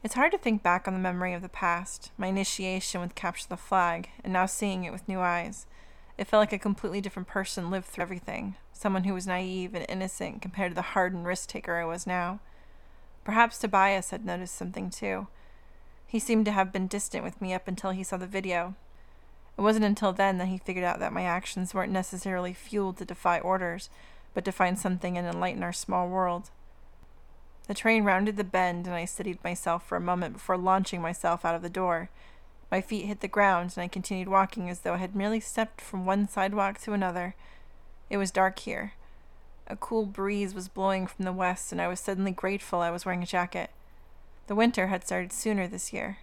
It's 0.03 0.15
hard 0.15 0.33
to 0.33 0.37
think 0.37 0.61
back 0.61 0.87
on 0.87 0.93
the 0.93 0.99
memory 0.99 1.33
of 1.33 1.41
the 1.41 1.49
past, 1.49 2.11
my 2.17 2.27
initiation 2.27 2.99
with 2.99 3.15
Capture 3.15 3.47
the 3.47 3.55
Flag, 3.55 4.09
and 4.23 4.33
now 4.33 4.45
seeing 4.45 4.83
it 4.83 4.91
with 4.91 5.07
new 5.07 5.19
eyes. 5.19 5.65
It 6.17 6.27
felt 6.27 6.41
like 6.41 6.53
a 6.53 6.59
completely 6.59 6.99
different 6.99 7.29
person 7.29 7.71
lived 7.71 7.85
through 7.85 8.03
everything, 8.03 8.55
someone 8.73 9.05
who 9.05 9.13
was 9.13 9.25
naive 9.25 9.73
and 9.73 9.85
innocent 9.87 10.41
compared 10.41 10.71
to 10.71 10.75
the 10.75 10.81
hardened 10.81 11.25
risk 11.25 11.49
taker 11.49 11.75
I 11.77 11.85
was 11.85 12.05
now. 12.05 12.41
Perhaps 13.23 13.59
Tobias 13.59 14.09
had 14.09 14.25
noticed 14.25 14.55
something 14.55 14.89
too. 14.89 15.27
He 16.05 16.19
seemed 16.19 16.45
to 16.45 16.51
have 16.51 16.73
been 16.73 16.87
distant 16.87 17.23
with 17.23 17.41
me 17.41 17.53
up 17.53 17.67
until 17.67 17.91
he 17.91 18.03
saw 18.03 18.17
the 18.17 18.27
video, 18.27 18.75
it 19.57 19.61
wasn't 19.61 19.85
until 19.85 20.13
then 20.13 20.37
that 20.39 20.47
he 20.47 20.57
figured 20.57 20.85
out 20.85 20.99
that 20.99 21.13
my 21.13 21.23
actions 21.23 21.73
weren't 21.73 21.91
necessarily 21.91 22.53
fueled 22.53 22.97
to 22.97 23.05
defy 23.05 23.39
orders, 23.39 23.89
but 24.33 24.43
to 24.45 24.51
find 24.51 24.79
something 24.79 25.17
and 25.17 25.27
enlighten 25.27 25.63
our 25.63 25.73
small 25.73 26.07
world. 26.07 26.49
The 27.67 27.73
train 27.73 28.03
rounded 28.03 28.35
the 28.35 28.43
bend, 28.43 28.87
and 28.87 28.95
I 28.95 29.05
steadied 29.05 29.43
myself 29.43 29.85
for 29.85 29.95
a 29.95 30.01
moment 30.01 30.33
before 30.33 30.57
launching 30.57 31.01
myself 31.01 31.45
out 31.45 31.55
of 31.55 31.61
the 31.61 31.69
door. 31.69 32.09
My 32.71 32.81
feet 32.81 33.05
hit 33.05 33.21
the 33.21 33.27
ground, 33.27 33.73
and 33.75 33.83
I 33.83 33.87
continued 33.87 34.27
walking 34.27 34.69
as 34.69 34.79
though 34.79 34.95
I 34.95 34.97
had 34.97 35.15
merely 35.15 35.39
stepped 35.39 35.79
from 35.79 36.05
one 36.05 36.27
sidewalk 36.27 36.79
to 36.79 36.93
another. 36.93 37.35
It 38.09 38.17
was 38.17 38.31
dark 38.31 38.59
here. 38.59 38.93
A 39.67 39.77
cool 39.77 40.05
breeze 40.05 40.53
was 40.53 40.67
blowing 40.67 41.07
from 41.07 41.23
the 41.23 41.31
west, 41.31 41.71
and 41.71 41.79
I 41.79 41.87
was 41.87 41.99
suddenly 41.99 42.31
grateful 42.31 42.79
I 42.79 42.89
was 42.91 43.05
wearing 43.05 43.23
a 43.23 43.27
jacket. 43.27 43.69
The 44.47 44.55
winter 44.55 44.87
had 44.87 45.05
started 45.05 45.31
sooner 45.31 45.67
this 45.67 45.93
year. 45.93 46.17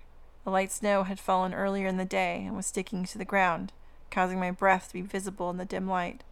The 0.45 0.51
light 0.51 0.73
snow 0.73 1.03
had 1.03 1.21
fallen 1.21 1.53
earlier 1.53 1.87
in 1.87 1.97
the 1.97 2.05
day 2.05 2.45
and 2.47 2.57
was 2.57 2.67
sticking 2.67 3.05
to 3.05 3.19
the 3.19 3.25
ground, 3.25 3.73
causing 4.11 4.41
my 4.41 4.51
breath 4.51 4.89
to 4.89 4.95
be 4.95 5.03
visible 5.03 5.51
in 5.51 5.59
the 5.59 5.65
dim 5.65 5.89
light. 5.89 6.25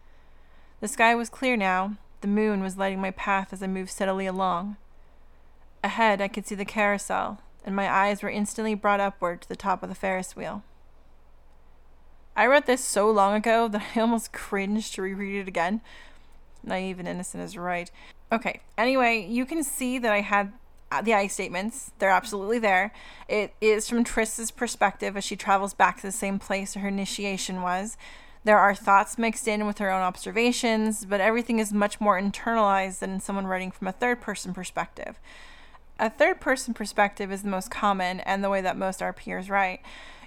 The 0.80 0.88
sky 0.88 1.14
was 1.14 1.28
clear 1.28 1.56
now. 1.56 1.96
The 2.20 2.28
moon 2.28 2.62
was 2.62 2.78
lighting 2.78 3.00
my 3.00 3.10
path 3.10 3.52
as 3.52 3.62
I 3.62 3.66
moved 3.66 3.90
steadily 3.90 4.26
along. 4.26 4.76
Ahead, 5.84 6.20
I 6.20 6.28
could 6.28 6.46
see 6.46 6.54
the 6.54 6.64
carousel, 6.64 7.40
and 7.64 7.76
my 7.76 7.88
eyes 7.90 8.22
were 8.22 8.30
instantly 8.30 8.74
brought 8.74 9.00
upward 9.00 9.42
to 9.42 9.48
the 9.48 9.56
top 9.56 9.82
of 9.82 9.88
the 9.88 9.94
Ferris 9.94 10.34
wheel. 10.34 10.62
I 12.34 12.46
read 12.46 12.66
this 12.66 12.84
so 12.84 13.10
long 13.10 13.34
ago 13.34 13.68
that 13.72 13.82
I 13.94 14.00
almost 14.00 14.32
cringed 14.32 14.94
to 14.94 15.02
reread 15.02 15.42
it 15.42 15.48
again. 15.48 15.80
Naive 16.62 16.98
and 16.98 17.08
innocent 17.08 17.42
is 17.42 17.56
right. 17.56 17.90
Okay, 18.32 18.60
anyway, 18.76 19.26
you 19.28 19.46
can 19.46 19.62
see 19.62 19.98
that 19.98 20.12
I 20.12 20.20
had 20.20 20.52
Uh, 20.90 21.02
the 21.02 21.12
I 21.12 21.26
statements. 21.26 21.92
They're 21.99 22.09
absolutely 22.11 22.59
there. 22.59 22.92
It 23.28 23.52
is 23.61 23.88
from 23.88 24.04
Tris's 24.04 24.50
perspective 24.50 25.16
as 25.16 25.25
she 25.25 25.37
travels 25.37 25.75
back 25.75 25.97
to 25.97 26.02
the 26.02 26.12
same 26.12 26.38
place 26.38 26.75
her 26.75 26.88
initiation 26.88 27.61
was. 27.61 27.97
There 28.45 28.59
are 28.59 28.75
thoughts 28.75 29.18
mixed 29.18 29.47
in 29.47 29.66
with 29.66 29.78
her 29.78 29.90
own 29.90 30.00
observations, 30.00 31.04
but 31.04 31.21
everything 31.21 31.59
is 31.59 31.73
much 31.73 32.00
more 32.00 32.18
internalized 32.18 33.00
than 33.00 33.21
someone 33.21 33.47
writing 33.47 33.71
from 33.71 33.88
a 33.88 33.92
third 33.92 34.23
person 34.23 34.54
perspective. 34.54 35.18
A 35.99 36.09
third 36.09 36.40
person 36.40 36.73
perspective 36.73 37.30
is 37.30 37.42
the 37.42 37.50
most 37.50 37.71
common 37.71 38.21
and 38.21 38.42
the 38.42 38.49
way 38.49 38.61
that 38.61 38.76
most 38.76 39.00
RPers 39.00 39.50
write. 39.50 39.80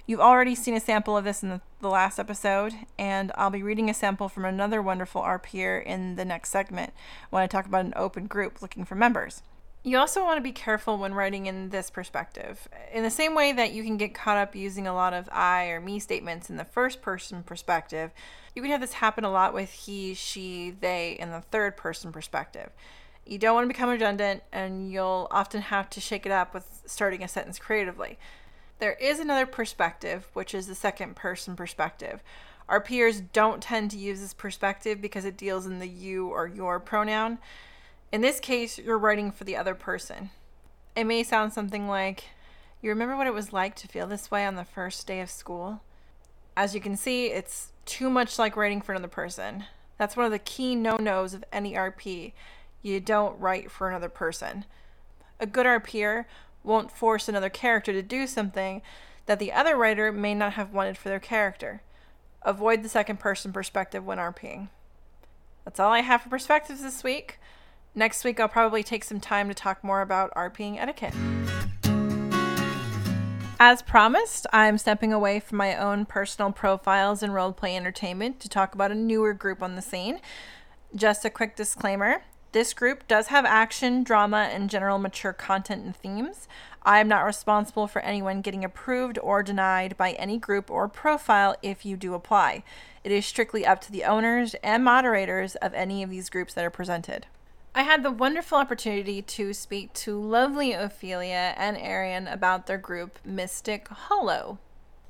You've 0.06 0.20
already 0.20 0.54
seen 0.54 0.74
a 0.74 0.80
sample 0.80 1.16
of 1.16 1.24
this 1.24 1.42
in 1.42 1.48
the, 1.48 1.60
the 1.80 1.88
last 1.88 2.18
episode, 2.18 2.74
and 2.98 3.32
I'll 3.36 3.50
be 3.50 3.62
reading 3.62 3.88
a 3.88 3.94
sample 3.94 4.28
from 4.28 4.44
another 4.44 4.82
wonderful 4.82 5.22
RPer 5.22 5.82
in 5.84 6.16
the 6.16 6.24
next 6.24 6.50
segment 6.50 6.92
when 7.30 7.42
I 7.42 7.46
talk 7.46 7.66
about 7.66 7.84
an 7.84 7.94
open 7.96 8.26
group 8.26 8.60
looking 8.60 8.84
for 8.84 8.94
members. 8.94 9.42
You 9.84 9.98
also 9.98 10.22
want 10.22 10.36
to 10.36 10.42
be 10.42 10.52
careful 10.52 10.96
when 10.96 11.12
writing 11.12 11.46
in 11.46 11.70
this 11.70 11.90
perspective. 11.90 12.68
In 12.92 13.02
the 13.02 13.10
same 13.10 13.34
way 13.34 13.52
that 13.52 13.72
you 13.72 13.82
can 13.82 13.96
get 13.96 14.14
caught 14.14 14.36
up 14.36 14.54
using 14.54 14.86
a 14.86 14.94
lot 14.94 15.12
of 15.12 15.28
I 15.32 15.66
or 15.66 15.80
me 15.80 15.98
statements 15.98 16.48
in 16.48 16.56
the 16.56 16.64
first 16.64 17.02
person 17.02 17.42
perspective, 17.42 18.12
you 18.54 18.62
can 18.62 18.70
have 18.70 18.80
this 18.80 18.92
happen 18.92 19.24
a 19.24 19.30
lot 19.30 19.52
with 19.52 19.72
he, 19.72 20.14
she, 20.14 20.70
they 20.80 21.16
in 21.18 21.30
the 21.30 21.40
third 21.40 21.76
person 21.76 22.12
perspective. 22.12 22.70
You 23.26 23.38
don't 23.38 23.54
want 23.54 23.64
to 23.64 23.74
become 23.74 23.90
redundant, 23.90 24.44
and 24.52 24.92
you'll 24.92 25.26
often 25.32 25.62
have 25.62 25.90
to 25.90 26.00
shake 26.00 26.26
it 26.26 26.32
up 26.32 26.54
with 26.54 26.82
starting 26.86 27.24
a 27.24 27.28
sentence 27.28 27.58
creatively. 27.58 28.18
There 28.78 28.94
is 28.94 29.18
another 29.18 29.46
perspective, 29.46 30.28
which 30.32 30.54
is 30.54 30.68
the 30.68 30.74
second 30.76 31.16
person 31.16 31.56
perspective. 31.56 32.22
RPers 32.68 33.22
don't 33.32 33.62
tend 33.62 33.90
to 33.90 33.98
use 33.98 34.20
this 34.20 34.34
perspective 34.34 35.00
because 35.00 35.24
it 35.24 35.36
deals 35.36 35.66
in 35.66 35.80
the 35.80 35.88
you 35.88 36.28
or 36.28 36.46
your 36.46 36.78
pronoun. 36.78 37.38
In 38.12 38.20
this 38.20 38.40
case, 38.40 38.78
you're 38.78 38.98
writing 38.98 39.32
for 39.32 39.44
the 39.44 39.56
other 39.56 39.74
person. 39.74 40.28
It 40.94 41.04
may 41.04 41.22
sound 41.22 41.54
something 41.54 41.88
like, 41.88 42.24
You 42.82 42.90
remember 42.90 43.16
what 43.16 43.26
it 43.26 43.32
was 43.32 43.54
like 43.54 43.74
to 43.76 43.88
feel 43.88 44.06
this 44.06 44.30
way 44.30 44.44
on 44.44 44.54
the 44.54 44.66
first 44.66 45.06
day 45.06 45.22
of 45.22 45.30
school? 45.30 45.80
As 46.54 46.74
you 46.74 46.80
can 46.80 46.94
see, 46.94 47.28
it's 47.28 47.72
too 47.86 48.10
much 48.10 48.38
like 48.38 48.54
writing 48.54 48.82
for 48.82 48.92
another 48.92 49.08
person. 49.08 49.64
That's 49.96 50.14
one 50.14 50.26
of 50.26 50.32
the 50.32 50.38
key 50.38 50.74
no 50.74 50.96
nos 50.96 51.32
of 51.32 51.42
any 51.50 51.72
RP. 51.72 52.32
You 52.82 53.00
don't 53.00 53.40
write 53.40 53.70
for 53.70 53.88
another 53.88 54.10
person. 54.10 54.66
A 55.40 55.46
good 55.46 55.64
RPer 55.64 56.26
won't 56.62 56.92
force 56.92 57.28
another 57.28 57.48
character 57.48 57.94
to 57.94 58.02
do 58.02 58.26
something 58.26 58.82
that 59.24 59.38
the 59.38 59.52
other 59.52 59.74
writer 59.74 60.12
may 60.12 60.34
not 60.34 60.52
have 60.52 60.74
wanted 60.74 60.98
for 60.98 61.08
their 61.08 61.18
character. 61.18 61.80
Avoid 62.42 62.82
the 62.82 62.88
second 62.90 63.20
person 63.20 63.54
perspective 63.54 64.04
when 64.04 64.18
RPing. 64.18 64.68
That's 65.64 65.80
all 65.80 65.92
I 65.92 66.00
have 66.00 66.22
for 66.22 66.28
perspectives 66.28 66.82
this 66.82 67.02
week. 67.02 67.38
Next 67.94 68.24
week, 68.24 68.40
I'll 68.40 68.48
probably 68.48 68.82
take 68.82 69.04
some 69.04 69.20
time 69.20 69.48
to 69.48 69.54
talk 69.54 69.84
more 69.84 70.00
about 70.00 70.32
RPing 70.34 70.78
etiquette. 70.78 71.14
As 73.60 73.82
promised, 73.82 74.46
I'm 74.52 74.78
stepping 74.78 75.12
away 75.12 75.40
from 75.40 75.58
my 75.58 75.76
own 75.76 76.06
personal 76.06 76.52
profiles 76.52 77.22
and 77.22 77.32
roleplay 77.32 77.76
entertainment 77.76 78.40
to 78.40 78.48
talk 78.48 78.74
about 78.74 78.90
a 78.90 78.94
newer 78.94 79.34
group 79.34 79.62
on 79.62 79.76
the 79.76 79.82
scene. 79.82 80.20
Just 80.94 81.24
a 81.24 81.30
quick 81.30 81.54
disclaimer 81.54 82.22
this 82.52 82.74
group 82.74 83.08
does 83.08 83.28
have 83.28 83.46
action, 83.46 84.02
drama, 84.04 84.50
and 84.52 84.68
general 84.68 84.98
mature 84.98 85.32
content 85.32 85.84
and 85.84 85.96
themes. 85.96 86.46
I 86.82 87.00
am 87.00 87.08
not 87.08 87.24
responsible 87.24 87.86
for 87.86 88.02
anyone 88.02 88.42
getting 88.42 88.62
approved 88.62 89.18
or 89.22 89.42
denied 89.42 89.96
by 89.96 90.12
any 90.12 90.36
group 90.36 90.70
or 90.70 90.86
profile 90.86 91.56
if 91.62 91.86
you 91.86 91.96
do 91.96 92.12
apply. 92.12 92.62
It 93.04 93.10
is 93.10 93.24
strictly 93.24 93.64
up 93.64 93.80
to 93.82 93.92
the 93.92 94.04
owners 94.04 94.54
and 94.62 94.84
moderators 94.84 95.54
of 95.56 95.72
any 95.72 96.02
of 96.02 96.10
these 96.10 96.28
groups 96.28 96.52
that 96.52 96.64
are 96.64 96.70
presented. 96.70 97.26
I 97.74 97.84
had 97.84 98.02
the 98.02 98.10
wonderful 98.10 98.58
opportunity 98.58 99.22
to 99.22 99.54
speak 99.54 99.94
to 99.94 100.20
lovely 100.20 100.72
Ophelia 100.72 101.54
and 101.56 101.78
Arian 101.78 102.28
about 102.28 102.66
their 102.66 102.76
group 102.76 103.18
Mystic 103.24 103.88
Hollow. 103.88 104.58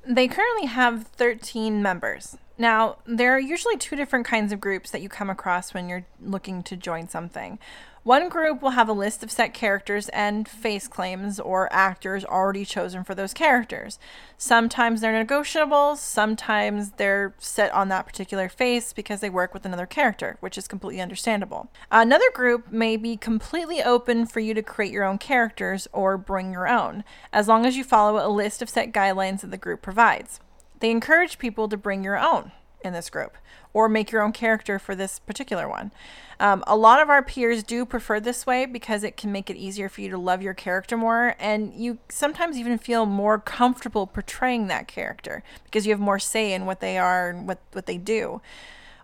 They 0.05 0.29
currently 0.29 0.67
have 0.67 1.07
13 1.07 1.81
members. 1.81 2.37
Now, 2.57 2.97
there 3.05 3.35
are 3.35 3.39
usually 3.39 3.77
two 3.77 3.97
different 3.97 4.25
kinds 4.25 4.53
of 4.53 4.61
groups 4.61 4.91
that 4.91 5.01
you 5.01 5.09
come 5.09 5.29
across 5.29 5.73
when 5.73 5.89
you're 5.89 6.05
looking 6.21 6.63
to 6.63 6.77
join 6.77 7.09
something. 7.09 7.59
One 8.03 8.27
group 8.27 8.61
will 8.61 8.71
have 8.71 8.89
a 8.89 8.93
list 8.93 9.23
of 9.23 9.31
set 9.31 9.53
characters 9.53 10.09
and 10.09 10.45
face 10.45 10.89
claims 10.89 11.39
or 11.39 11.71
actors 11.71 12.25
already 12.25 12.65
chosen 12.65 13.05
for 13.05 13.15
those 13.15 13.33
characters. 13.33 13.97
Sometimes 14.37 14.99
they're 14.99 15.13
negotiable, 15.13 15.95
sometimes 15.95 16.91
they're 16.97 17.33
set 17.37 17.71
on 17.71 17.87
that 17.87 18.05
particular 18.05 18.49
face 18.49 18.91
because 18.91 19.21
they 19.21 19.29
work 19.29 19.53
with 19.53 19.65
another 19.65 19.85
character, 19.85 20.35
which 20.41 20.57
is 20.57 20.67
completely 20.67 20.99
understandable. 20.99 21.71
Another 21.89 22.29
group 22.33 22.69
may 22.69 22.97
be 22.97 23.15
completely 23.15 23.81
open 23.81 24.25
for 24.25 24.41
you 24.41 24.53
to 24.53 24.61
create 24.61 24.91
your 24.91 25.05
own 25.05 25.17
characters 25.17 25.87
or 25.93 26.17
bring 26.17 26.51
your 26.51 26.67
own, 26.67 27.05
as 27.31 27.47
long 27.47 27.65
as 27.65 27.77
you 27.77 27.85
follow 27.85 28.17
a 28.17 28.27
list 28.27 28.61
of 28.61 28.69
set 28.69 28.91
guidelines 28.91 29.39
that 29.41 29.51
the 29.51 29.57
group 29.57 29.81
provides. 29.81 30.41
They 30.81 30.91
encourage 30.91 31.39
people 31.39 31.69
to 31.69 31.77
bring 31.77 32.03
your 32.03 32.19
own 32.19 32.51
in 32.83 32.91
this 32.91 33.09
group 33.09 33.37
or 33.73 33.89
make 33.89 34.11
your 34.11 34.21
own 34.21 34.31
character 34.31 34.79
for 34.79 34.95
this 34.95 35.19
particular 35.19 35.67
one. 35.67 35.91
Um, 36.39 36.63
a 36.67 36.75
lot 36.75 37.01
of 37.01 37.07
RPers 37.07 37.65
do 37.65 37.85
prefer 37.85 38.19
this 38.19 38.45
way 38.45 38.65
because 38.65 39.03
it 39.03 39.17
can 39.17 39.31
make 39.31 39.49
it 39.49 39.57
easier 39.57 39.89
for 39.89 40.01
you 40.01 40.09
to 40.09 40.17
love 40.17 40.41
your 40.41 40.53
character 40.53 40.97
more, 40.97 41.35
and 41.39 41.73
you 41.73 41.97
sometimes 42.09 42.57
even 42.57 42.77
feel 42.77 43.05
more 43.05 43.39
comfortable 43.39 44.07
portraying 44.07 44.67
that 44.67 44.87
character 44.87 45.43
because 45.65 45.85
you 45.85 45.93
have 45.93 45.99
more 45.99 46.19
say 46.19 46.53
in 46.53 46.65
what 46.65 46.79
they 46.79 46.97
are 46.97 47.29
and 47.29 47.47
what, 47.47 47.59
what 47.71 47.85
they 47.85 47.97
do. 47.97 48.41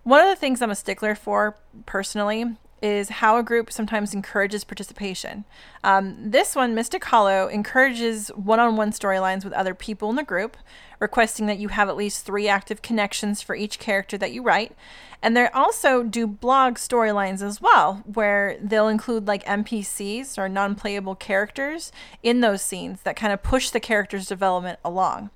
One 0.04 0.22
of 0.22 0.28
the 0.28 0.36
things 0.36 0.62
I'm 0.62 0.72
a 0.72 0.76
stickler 0.76 1.16
for 1.16 1.56
personally 1.86 2.58
is 2.82 3.10
how 3.10 3.38
a 3.38 3.44
group 3.44 3.72
sometimes 3.72 4.14
encourages 4.14 4.64
participation. 4.64 5.44
Um, 5.84 6.32
this 6.32 6.56
one, 6.56 6.74
Mystic 6.76 7.04
Hollow, 7.04 7.48
encourages 7.48 8.30
one 8.30 8.60
on 8.60 8.76
one 8.76 8.92
storylines 8.92 9.44
with 9.44 9.54
other 9.54 9.74
people 9.74 10.10
in 10.10 10.16
the 10.16 10.24
group, 10.24 10.56
requesting 11.00 11.46
that 11.48 11.60
you 11.60 11.70
have 11.70 11.90
at 11.90 11.98
least 11.98 12.26
three 12.26 12.48
active 12.48 12.82
connections 12.82 13.42
for 13.42 13.56
each 13.56 13.80
character 13.80 14.18
that 14.18 14.32
you 14.32 14.44
write. 14.44 14.76
And 15.22 15.36
they 15.36 15.48
also 15.48 16.04
do 16.04 16.28
blog 16.28 16.76
storylines 16.76 17.42
as 17.42 17.62
well, 17.62 18.04
where 18.06 18.58
they'll 18.62 18.88
include 18.88 19.28
like 19.28 19.44
NPCs 19.46 20.38
or 20.38 20.48
non 20.48 20.76
playable 20.76 21.16
characters 21.16 21.92
in 22.24 22.40
those 22.42 22.62
scenes 22.62 23.02
that 23.02 23.16
kind 23.16 23.34
of 23.34 23.44
push 23.44 23.70
the 23.70 23.80
character's 23.80 24.28
development 24.28 24.80
along. 24.84 25.30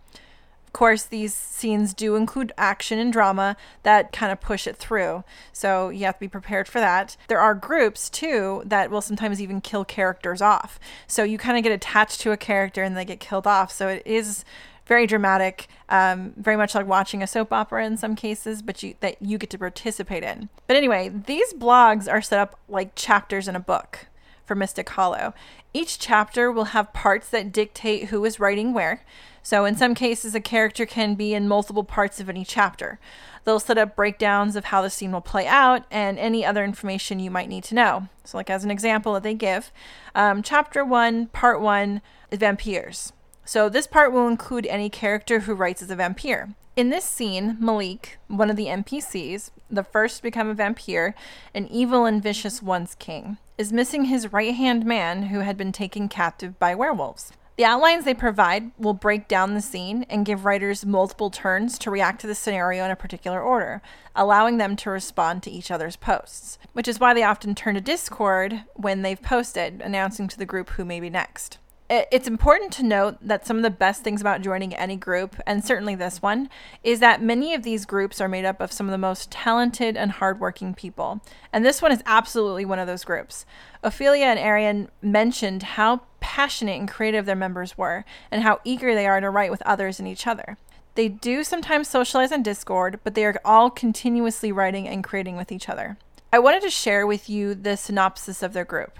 Of 0.74 0.80
course, 0.80 1.04
these 1.04 1.36
scenes 1.36 1.94
do 1.94 2.16
include 2.16 2.52
action 2.58 2.98
and 2.98 3.14
drama 3.14 3.56
that 3.84 4.12
kind 4.12 4.32
of 4.32 4.42
push 4.42 4.66
it 4.66 4.76
through. 4.76 5.24
So 5.52 5.90
you 5.90 6.06
have 6.06 6.16
to 6.16 6.22
be 6.22 6.28
prepared 6.28 6.68
for 6.68 6.80
that. 6.80 7.16
There 7.28 7.40
are 7.40 7.54
groups 7.54 8.10
too 8.10 8.64
that 8.66 8.90
will 8.90 9.02
sometimes 9.02 9.40
even 9.40 9.62
kill 9.62 9.86
characters 9.86 10.42
off. 10.42 10.80
So 11.06 11.24
you 11.24 11.38
kind 11.38 11.58
of 11.58 11.64
get 11.64 11.74
attached 11.74 12.22
to 12.22 12.32
a 12.32 12.38
character 12.38 12.82
and 12.82 12.98
they 12.98 13.06
get 13.06 13.20
killed 13.20 13.46
off. 13.46 13.72
So 13.72 13.88
it 13.88 14.02
is 14.04 14.46
very 14.94 15.08
dramatic, 15.08 15.68
um, 15.90 16.34
very 16.38 16.56
much 16.56 16.76
like 16.76 16.86
watching 16.86 17.24
a 17.24 17.28
soap 17.28 17.52
opera 17.52 17.84
in 17.84 17.98
some 17.98 18.16
cases, 18.16 18.62
but 18.62 18.84
you 18.84 18.94
that 19.00 19.20
you 19.20 19.40
get 19.40 19.50
to 19.50 19.58
participate 19.58 20.22
in. 20.22 20.50
But 20.68 20.78
anyway, 20.78 21.10
these 21.10 21.52
blogs 21.52 22.08
are 22.12 22.22
set 22.22 22.38
up 22.38 22.60
like 22.70 22.94
chapters 22.94 23.48
in 23.48 23.56
a 23.56 23.60
book 23.60 24.06
for 24.46 24.54
Mystic 24.54 24.88
Hollow. 24.90 25.34
Each 25.74 25.98
chapter 25.98 26.52
will 26.52 26.76
have 26.76 26.94
parts 26.94 27.28
that 27.30 27.52
dictate 27.52 28.10
who 28.10 28.24
is 28.24 28.40
writing 28.40 28.72
where. 28.72 29.04
So, 29.42 29.66
in 29.66 29.76
some 29.76 29.96
cases, 29.96 30.36
a 30.36 30.40
character 30.40 30.86
can 30.86 31.16
be 31.16 31.34
in 31.34 31.48
multiple 31.48 31.84
parts 31.84 32.20
of 32.20 32.30
any 32.30 32.46
chapter. 32.46 33.00
They'll 33.46 33.60
set 33.60 33.80
up 33.80 33.96
breakdowns 33.96 34.56
of 34.56 34.66
how 34.66 34.84
the 34.84 34.92
scene 34.92 35.12
will 35.12 35.22
play 35.22 35.48
out 35.48 35.86
and 35.90 36.20
any 36.20 36.46
other 36.46 36.64
information 36.64 37.20
you 37.20 37.32
might 37.32 37.50
need 37.50 37.64
to 37.64 37.76
know. 37.76 38.10
So, 38.26 38.38
like 38.38 38.52
as 38.52 38.64
an 38.64 38.70
example 38.70 39.14
that 39.14 39.24
they 39.24 39.34
give, 39.34 39.72
um, 40.14 40.44
chapter 40.44 40.86
one, 40.86 41.28
part 41.28 41.62
one, 41.62 42.02
vampires. 42.32 43.12
So, 43.46 43.68
this 43.68 43.88
part 43.88 44.14
will 44.14 44.28
include 44.28 44.66
any 44.68 44.90
character 44.90 45.42
who 45.42 45.54
writes 45.54 45.82
as 45.82 45.92
a 45.92 45.96
vampire. 45.96 46.56
In 46.76 46.90
this 46.90 47.06
scene, 47.06 47.58
Malik, 47.60 48.18
one 48.28 48.50
of 48.50 48.56
the 48.56 48.66
NPCs, 48.66 49.52
the 49.70 49.84
first 49.84 50.18
to 50.18 50.24
become 50.24 50.50
a 50.50 50.54
vampire, 50.54 51.14
an 51.54 51.68
evil 51.68 52.06
and 52.06 52.24
vicious 52.24 52.64
once 52.64 52.96
king, 52.96 53.38
is 53.58 53.74
missing 53.74 54.06
his 54.06 54.34
right 54.34 54.56
hand 54.56 54.86
man 54.86 55.24
who 55.24 55.42
had 55.42 55.58
been 55.58 55.72
taken 55.72 56.08
captive 56.08 56.58
by 56.58 56.74
werewolves. 56.74 57.34
The 57.58 57.66
outlines 57.66 58.06
they 58.06 58.16
provide 58.16 58.72
will 58.80 58.96
break 58.96 59.28
down 59.28 59.54
the 59.54 59.62
scene 59.62 60.08
and 60.10 60.26
give 60.26 60.46
writers 60.46 60.86
multiple 60.86 61.30
turns 61.30 61.78
to 61.80 61.92
react 61.92 62.22
to 62.22 62.28
the 62.28 62.34
scenario 62.34 62.86
in 62.86 62.90
a 62.90 62.96
particular 62.96 63.40
order, 63.40 63.84
allowing 64.16 64.58
them 64.58 64.76
to 64.78 64.90
respond 64.90 65.44
to 65.44 65.52
each 65.52 65.70
other's 65.70 65.96
posts, 65.96 66.58
which 66.72 66.88
is 66.88 67.00
why 67.00 67.14
they 67.14 67.22
often 67.22 67.54
turn 67.54 67.76
to 67.76 67.82
Discord 67.82 68.64
when 68.74 69.04
they've 69.04 69.22
posted, 69.22 69.82
announcing 69.82 70.28
to 70.30 70.40
the 70.40 70.48
group 70.48 70.72
who 70.72 70.86
may 70.86 71.00
be 71.00 71.12
next 71.12 71.60
it's 71.90 72.28
important 72.28 72.72
to 72.74 72.84
note 72.84 73.18
that 73.22 73.46
some 73.46 73.58
of 73.58 73.64
the 73.64 73.70
best 73.70 74.04
things 74.04 74.22
about 74.22 74.42
joining 74.42 74.74
any 74.74 74.96
group, 74.96 75.36
and 75.46 75.64
certainly 75.64 75.96
this 75.96 76.22
one, 76.22 76.50
is 76.84 77.00
that 77.02 77.22
many 77.22 77.54
of 77.54 77.64
these 77.64 77.86
groups 77.86 78.20
are 78.20 78.28
made 78.28 78.46
up 78.46 78.62
of 78.62 78.72
some 78.72 78.88
of 78.88 78.92
the 78.92 78.98
most 78.98 79.30
talented 79.30 79.98
and 79.98 80.12
hardworking 80.12 80.74
people. 80.74 81.22
And 81.52 81.66
this 81.66 81.82
one 81.82 81.92
is 81.92 82.02
absolutely 82.06 82.66
one 82.66 82.80
of 82.80 82.88
those 82.88 83.04
groups. 83.04 83.46
Ophelia 83.84 84.26
and 84.26 84.40
Arian 84.40 84.90
mentioned 85.02 85.64
how 85.64 86.02
passionate 86.20 86.80
and 86.80 86.90
creative 86.90 87.26
their 87.26 87.36
members 87.36 87.78
were, 87.78 88.06
and 88.32 88.44
how 88.44 88.62
eager 88.64 88.96
they 88.96 89.06
are 89.06 89.20
to 89.20 89.30
write 89.30 89.52
with 89.52 89.62
others 89.64 90.00
and 90.00 90.08
each 90.08 90.26
other. 90.26 90.58
They 90.96 91.10
do 91.10 91.44
sometimes 91.44 91.88
socialize 91.88 92.32
on 92.32 92.44
Discord, 92.44 93.00
but 93.04 93.14
they 93.14 93.26
are 93.26 93.36
all 93.44 93.70
continuously 93.70 94.52
writing 94.52 94.88
and 94.88 95.04
creating 95.04 95.36
with 95.36 95.52
each 95.52 95.68
other. 95.68 95.98
I 96.32 96.40
wanted 96.40 96.62
to 96.64 96.70
share 96.70 97.06
with 97.06 97.30
you 97.30 97.54
the 97.56 97.78
synopsis 97.78 98.42
of 98.42 98.54
their 98.54 98.66
group. 98.66 98.98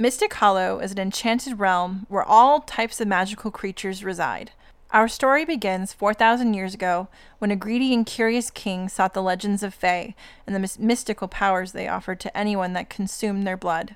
Mystic 0.00 0.32
Hollow 0.32 0.78
is 0.78 0.92
an 0.92 0.98
enchanted 0.98 1.60
realm 1.60 2.06
where 2.08 2.24
all 2.24 2.62
types 2.62 3.02
of 3.02 3.08
magical 3.08 3.50
creatures 3.50 4.02
reside. 4.02 4.52
Our 4.92 5.08
story 5.08 5.44
begins 5.44 5.92
4,000 5.92 6.54
years 6.54 6.72
ago 6.72 7.08
when 7.38 7.50
a 7.50 7.54
greedy 7.54 7.92
and 7.92 8.06
curious 8.06 8.50
king 8.50 8.88
sought 8.88 9.12
the 9.12 9.20
legends 9.20 9.62
of 9.62 9.74
Fae 9.74 10.14
and 10.46 10.56
the 10.56 10.78
mystical 10.80 11.28
powers 11.28 11.72
they 11.72 11.86
offered 11.86 12.18
to 12.20 12.34
anyone 12.34 12.72
that 12.72 12.88
consumed 12.88 13.46
their 13.46 13.58
blood. 13.58 13.94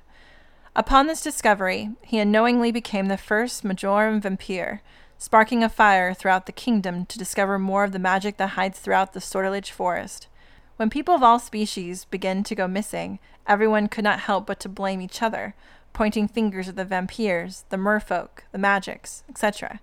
Upon 0.75 1.07
this 1.07 1.23
discovery, 1.23 1.89
he 2.03 2.19
unknowingly 2.19 2.71
became 2.71 3.07
the 3.07 3.17
first 3.17 3.63
Majoran 3.63 4.21
vampire, 4.21 4.83
sparking 5.17 5.63
a 5.63 5.69
fire 5.69 6.13
throughout 6.13 6.45
the 6.45 6.51
kingdom 6.51 7.07
to 7.07 7.17
discover 7.17 7.57
more 7.57 7.83
of 7.83 7.93
the 7.93 7.97
magic 7.97 8.37
that 8.37 8.49
hides 8.49 8.77
throughout 8.77 9.13
the 9.13 9.19
Sortiledge 9.19 9.71
forest. 9.71 10.27
When 10.77 10.91
people 10.91 11.15
of 11.15 11.23
all 11.23 11.39
species 11.39 12.05
begin 12.05 12.43
to 12.43 12.53
go 12.53 12.67
missing, 12.67 13.17
everyone 13.47 13.87
could 13.87 14.03
not 14.03 14.19
help 14.19 14.45
but 14.45 14.59
to 14.59 14.69
blame 14.69 15.01
each 15.01 15.23
other, 15.23 15.55
pointing 15.95 16.27
fingers 16.27 16.67
at 16.67 16.75
the 16.75 16.85
vampires, 16.85 17.63
the 17.69 17.77
merfolk, 17.77 18.43
the 18.51 18.57
magics, 18.59 19.23
etc. 19.29 19.79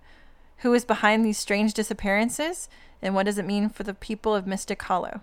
Who 0.59 0.73
is 0.75 0.85
behind 0.85 1.25
these 1.25 1.39
strange 1.39 1.75
disappearances, 1.75 2.69
and 3.01 3.17
what 3.17 3.27
does 3.27 3.39
it 3.39 3.47
mean 3.47 3.71
for 3.71 3.83
the 3.83 3.95
people 3.95 4.35
of 4.35 4.47
Mystic 4.47 4.81
Hollow? 4.83 5.23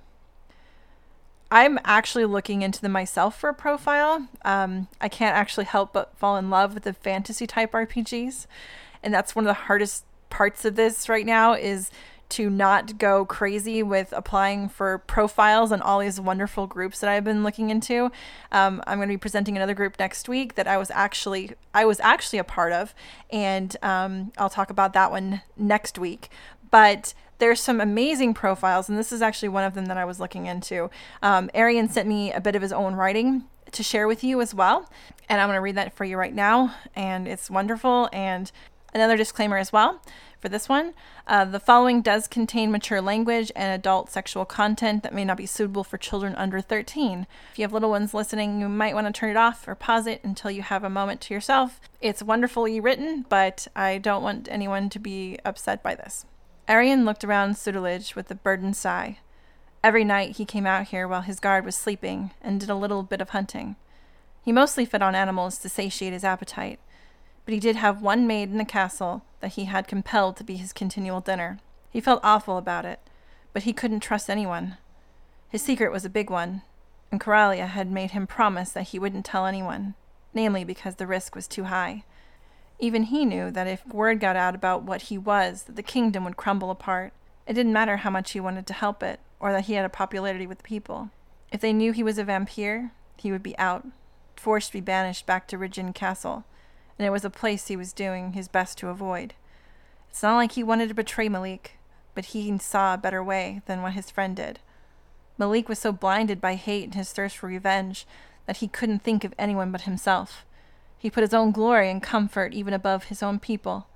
I'm 1.52 1.80
actually 1.86 2.26
looking 2.26 2.64
into 2.64 2.82
them 2.82 2.92
myself 2.92 3.40
for 3.40 3.50
a 3.50 3.54
profile. 3.54 4.28
Um, 4.44 4.88
I 5.00 5.10
can't 5.10 5.38
actually 5.38 5.66
help 5.66 5.94
but 5.94 6.18
fall 6.18 6.38
in 6.38 6.50
love 6.50 6.74
with 6.74 6.84
the 6.84 6.94
fantasy 6.94 7.48
type 7.48 7.72
RPGs, 7.72 8.48
and 9.04 9.14
that's 9.14 9.36
one 9.36 9.46
of 9.46 9.50
the 9.50 9.66
hardest 9.66 10.06
parts 10.32 10.66
of 10.66 10.76
this 10.76 11.08
right 11.08 11.26
now 11.26 11.54
is 11.54 11.92
to 12.30 12.50
not 12.50 12.98
go 12.98 13.26
crazy 13.26 13.82
with 13.82 14.14
applying 14.14 14.70
for 14.70 15.00
profiles 15.00 15.72
and 15.72 15.82
all 15.82 16.00
these 16.00 16.22
wonderful 16.22 16.68
groups 16.68 17.00
that 17.00 17.10
I've 17.10 17.24
been 17.24 17.44
looking 17.44 17.72
into. 17.72 18.12
Um, 18.52 18.84
I'm 18.86 19.00
going 19.00 19.08
to 19.08 19.14
be 19.14 19.18
presenting 19.18 19.56
another 19.56 19.74
group 19.74 19.98
next 19.98 20.30
week 20.30 20.56
that 20.56 20.68
I 20.68 20.78
was 20.78 20.92
actually 20.92 21.52
I 21.74 21.86
was 21.86 22.00
actually 22.00 22.40
a 22.40 22.44
part 22.44 22.72
of, 22.72 22.94
and 23.32 23.76
um, 23.82 24.32
I'll 24.38 24.50
talk 24.50 24.70
about 24.70 24.94
that 24.94 25.12
one 25.12 25.42
next 25.58 25.98
week. 25.98 26.30
But 26.72 27.14
there's 27.40 27.60
some 27.60 27.82
amazing 27.82 28.34
profiles, 28.34 28.90
and 28.90 28.98
this 28.98 29.12
is 29.12 29.22
actually 29.22 29.50
one 29.50 29.64
of 29.64 29.74
them 29.74 29.86
that 29.86 29.98
I 29.98 30.06
was 30.06 30.20
looking 30.20 30.46
into. 30.46 30.90
Um, 31.24 31.50
Arian 31.54 31.90
sent 31.90 32.08
me 32.08 32.32
a 32.32 32.42
bit 32.42 32.56
of 32.56 32.62
his 32.62 32.72
own 32.72 32.94
writing 32.96 33.46
to 33.72 33.82
share 33.84 34.08
with 34.08 34.24
you 34.24 34.42
as 34.42 34.54
well, 34.54 34.90
and 35.28 35.42
I'm 35.42 35.48
going 35.48 35.58
to 35.58 35.62
read 35.62 35.76
that 35.76 35.94
for 35.94 36.06
you 36.06 36.18
right 36.18 36.34
now, 36.34 36.76
and 36.96 37.28
it's 37.28 37.50
wonderful. 37.50 38.10
And 38.14 38.52
another 38.94 39.18
disclaimer 39.18 39.58
as 39.58 39.72
well 39.72 40.02
for 40.40 40.50
this 40.50 40.70
one 40.70 40.94
uh, 41.28 41.46
the 41.46 41.60
following 41.60 42.02
does 42.02 42.28
contain 42.28 42.72
mature 42.72 43.02
language 43.02 43.52
and 43.56 43.72
adult 43.72 44.10
sexual 44.10 44.46
content 44.46 45.04
that 45.04 45.14
may 45.14 45.24
not 45.24 45.38
be 45.38 45.46
suitable 45.46 45.84
for 45.84 45.98
children 45.98 46.34
under 46.36 46.60
13. 46.60 47.28
If 47.52 47.60
you 47.60 47.64
have 47.64 47.72
little 47.72 47.92
ones 47.92 48.16
listening, 48.16 48.60
you 48.60 48.68
might 48.68 48.96
want 48.96 49.06
to 49.06 49.14
turn 49.14 49.30
it 49.30 49.38
off 49.38 49.68
or 49.68 49.76
pause 49.76 50.08
it 50.08 50.24
until 50.24 50.50
you 50.50 50.64
have 50.64 50.84
a 50.84 50.90
moment 50.90 51.22
to 51.22 51.34
yourself. 51.36 51.80
It's 52.02 52.24
wonderfully 52.24 52.80
written, 52.80 53.26
but 53.30 53.68
I 53.76 54.00
don't 54.00 54.24
want 54.24 54.48
anyone 54.50 54.90
to 54.90 54.98
be 54.98 55.38
upset 55.46 55.84
by 55.84 55.94
this. 55.94 56.26
Arian 56.68 57.06
looked 57.06 57.24
around 57.24 57.56
Sortiledge 57.56 58.16
with 58.16 58.32
a 58.32 58.36
burdened 58.36 58.76
sigh. 58.76 59.20
Every 59.84 60.04
night 60.04 60.38
he 60.38 60.46
came 60.46 60.66
out 60.66 60.88
here 60.88 61.08
while 61.08 61.22
his 61.22 61.40
guard 61.40 61.64
was 61.64 61.76
sleeping 61.76 62.32
and 62.42 62.60
did 62.60 62.70
a 62.70 62.76
little 62.76 63.04
bit 63.04 63.22
of 63.22 63.30
hunting. 63.30 63.76
He 64.42 64.52
mostly 64.52 64.84
fed 64.84 65.04
on 65.04 65.14
animals 65.14 65.60
to 65.60 65.70
satiate 65.70 66.14
his 66.14 66.24
appetite, 66.24 66.80
but 67.50 67.54
he 67.56 67.60
did 67.60 67.78
have 67.78 68.04
one 68.04 68.28
maid 68.28 68.52
in 68.52 68.60
the 68.60 68.64
castle 68.64 69.24
that 69.40 69.54
he 69.54 69.66
had 69.66 69.88
compelled 69.88 70.38
to 70.38 70.44
be 70.44 70.58
his 70.58 70.72
continual 70.72 71.20
dinner. 71.20 71.58
He 71.90 72.00
felt 72.00 72.20
awful 72.24 72.60
about 72.60 72.86
it, 72.86 73.00
but 73.54 73.64
he 73.64 73.74
couldn't 73.74 74.02
trust 74.02 74.30
anyone. 74.30 74.78
His 75.50 75.64
secret 75.64 75.92
was 75.92 76.06
a 76.06 76.12
big 76.12 76.30
one, 76.30 76.62
and 77.12 77.20
Coralia 77.20 77.66
had 77.66 77.92
made 77.92 78.12
him 78.12 78.28
promise 78.28 78.72
that 78.74 78.90
he 78.90 79.00
wouldn't 79.00 79.26
tell 79.26 79.48
anyone, 79.48 79.96
namely 80.32 80.64
because 80.64 80.98
the 80.98 81.08
risk 81.08 81.34
was 81.34 81.48
too 81.48 81.64
high. 81.64 82.04
Even 82.78 83.06
he 83.06 83.26
knew 83.26 83.50
that 83.50 83.66
if 83.66 83.84
word 83.88 84.20
got 84.20 84.36
out 84.36 84.54
about 84.54 84.84
what 84.84 85.02
he 85.02 85.18
was, 85.18 85.64
that 85.64 85.76
the 85.76 85.82
kingdom 85.82 86.26
would 86.26 86.38
crumble 86.38 86.70
apart. 86.70 87.14
It 87.48 87.54
didn't 87.54 87.74
matter 87.74 87.98
how 87.98 88.12
much 88.12 88.34
he 88.34 88.40
wanted 88.40 88.68
to 88.68 88.74
help 88.74 89.02
it, 89.02 89.22
or 89.40 89.52
that 89.54 89.66
he 89.66 89.74
had 89.74 89.86
a 89.86 89.90
popularity 89.90 90.46
with 90.46 90.60
the 90.60 90.64
people. 90.64 91.10
If 91.52 91.62
they 91.62 91.74
knew 91.74 91.94
he 91.94 92.04
was 92.04 92.20
a 92.20 92.24
vampire, 92.24 92.92
he 93.18 93.32
would 93.32 93.42
be 93.42 93.58
out, 93.58 93.88
forced 94.36 94.68
to 94.68 94.74
be 94.74 94.82
banished 94.82 95.26
back 95.26 95.48
to 95.48 95.58
Ridgeon 95.58 95.94
Castle, 95.94 96.46
and 97.00 97.08
it 97.08 97.12
was 97.12 97.24
a 97.24 97.30
place 97.30 97.68
he 97.68 97.78
was 97.78 97.94
doing 97.94 98.34
his 98.34 98.50
best 98.50 98.78
to 98.78 98.90
avoid. 98.90 99.34
It's 100.10 100.22
not 100.22 100.36
like 100.36 100.52
he 100.52 100.64
wanted 100.64 100.90
to 100.90 100.94
betray 100.94 101.30
Malik, 101.30 101.80
but 102.14 102.26
he 102.26 102.56
saw 102.58 102.94
a 102.94 102.98
better 102.98 103.24
way 103.24 103.62
than 103.66 103.82
what 103.82 103.94
his 103.94 104.12
friend 104.12 104.36
did. 104.36 104.60
Malik 105.38 105.70
was 105.70 105.80
so 105.80 105.94
blinded 105.94 106.42
by 106.42 106.56
hate 106.56 106.84
and 106.84 106.96
his 106.96 107.14
thirst 107.14 107.38
for 107.38 107.48
revenge 107.48 108.06
that 108.46 108.58
he 108.58 108.68
couldn't 108.68 109.00
think 109.00 109.24
of 109.24 109.34
anyone 109.40 109.72
but 109.72 109.82
himself. 109.82 110.46
He 110.98 111.10
put 111.10 111.22
his 111.22 111.34
own 111.34 111.52
glory 111.52 111.90
and 111.90 112.04
comfort 112.04 112.54
even 112.54 112.74
above 112.74 113.06
his 113.06 113.24
own 113.24 113.40
people, 113.40 113.88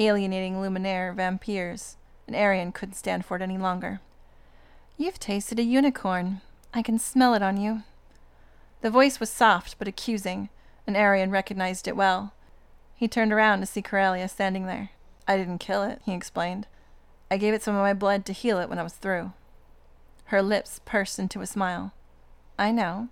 alienating 0.00 0.56
Luminaire 0.56 1.14
vampires, 1.14 1.96
and 2.26 2.34
Arian 2.34 2.72
couldn't 2.72 2.94
stand 2.94 3.24
for 3.24 3.36
it 3.36 3.42
any 3.42 3.56
longer. 3.56 4.00
You've 4.96 5.20
tasted 5.20 5.60
a 5.60 5.62
unicorn. 5.62 6.40
I 6.74 6.82
can 6.82 6.98
smell 6.98 7.34
it 7.34 7.42
on 7.42 7.56
you. 7.56 7.84
The 8.80 8.90
voice 8.90 9.20
was 9.20 9.30
soft 9.30 9.78
but 9.78 9.86
accusing, 9.86 10.48
and 10.88 10.96
Arian 10.96 11.30
recognized 11.30 11.86
it 11.86 11.94
well. 11.94 12.32
He 12.98 13.06
turned 13.06 13.32
around 13.32 13.60
to 13.60 13.66
see 13.66 13.80
Coralia 13.80 14.28
standing 14.28 14.66
there. 14.66 14.90
I 15.28 15.36
didn't 15.36 15.58
kill 15.58 15.84
it, 15.84 16.00
he 16.04 16.12
explained. 16.12 16.66
I 17.30 17.36
gave 17.36 17.54
it 17.54 17.62
some 17.62 17.76
of 17.76 17.80
my 17.80 17.94
blood 17.94 18.26
to 18.26 18.32
heal 18.32 18.58
it 18.58 18.68
when 18.68 18.80
I 18.80 18.82
was 18.82 18.94
through. 18.94 19.32
Her 20.24 20.42
lips 20.42 20.80
pursed 20.84 21.16
into 21.20 21.40
a 21.40 21.46
smile. 21.46 21.92
I 22.58 22.72
know, 22.72 23.08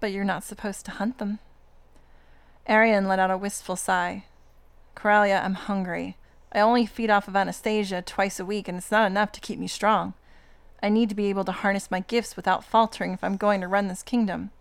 but 0.00 0.12
you're 0.12 0.24
not 0.24 0.44
supposed 0.44 0.86
to 0.86 0.92
hunt 0.92 1.18
them. 1.18 1.40
Arian 2.66 3.06
let 3.06 3.18
out 3.18 3.30
a 3.30 3.36
wistful 3.36 3.76
sigh. 3.76 4.24
Coralia, 4.96 5.44
I'm 5.44 5.54
hungry. 5.54 6.16
I 6.50 6.60
only 6.60 6.86
feed 6.86 7.10
off 7.10 7.28
of 7.28 7.36
Anastasia 7.36 8.00
twice 8.00 8.40
a 8.40 8.46
week, 8.46 8.66
and 8.66 8.78
it's 8.78 8.90
not 8.90 9.10
enough 9.10 9.30
to 9.32 9.40
keep 9.40 9.58
me 9.58 9.68
strong. 9.68 10.14
I 10.82 10.88
need 10.88 11.10
to 11.10 11.14
be 11.14 11.26
able 11.26 11.44
to 11.44 11.52
harness 11.52 11.90
my 11.90 12.00
gifts 12.00 12.34
without 12.34 12.64
faltering 12.64 13.12
if 13.12 13.22
I'm 13.22 13.36
going 13.36 13.60
to 13.60 13.68
run 13.68 13.88
this 13.88 14.02
kingdom. 14.02 14.52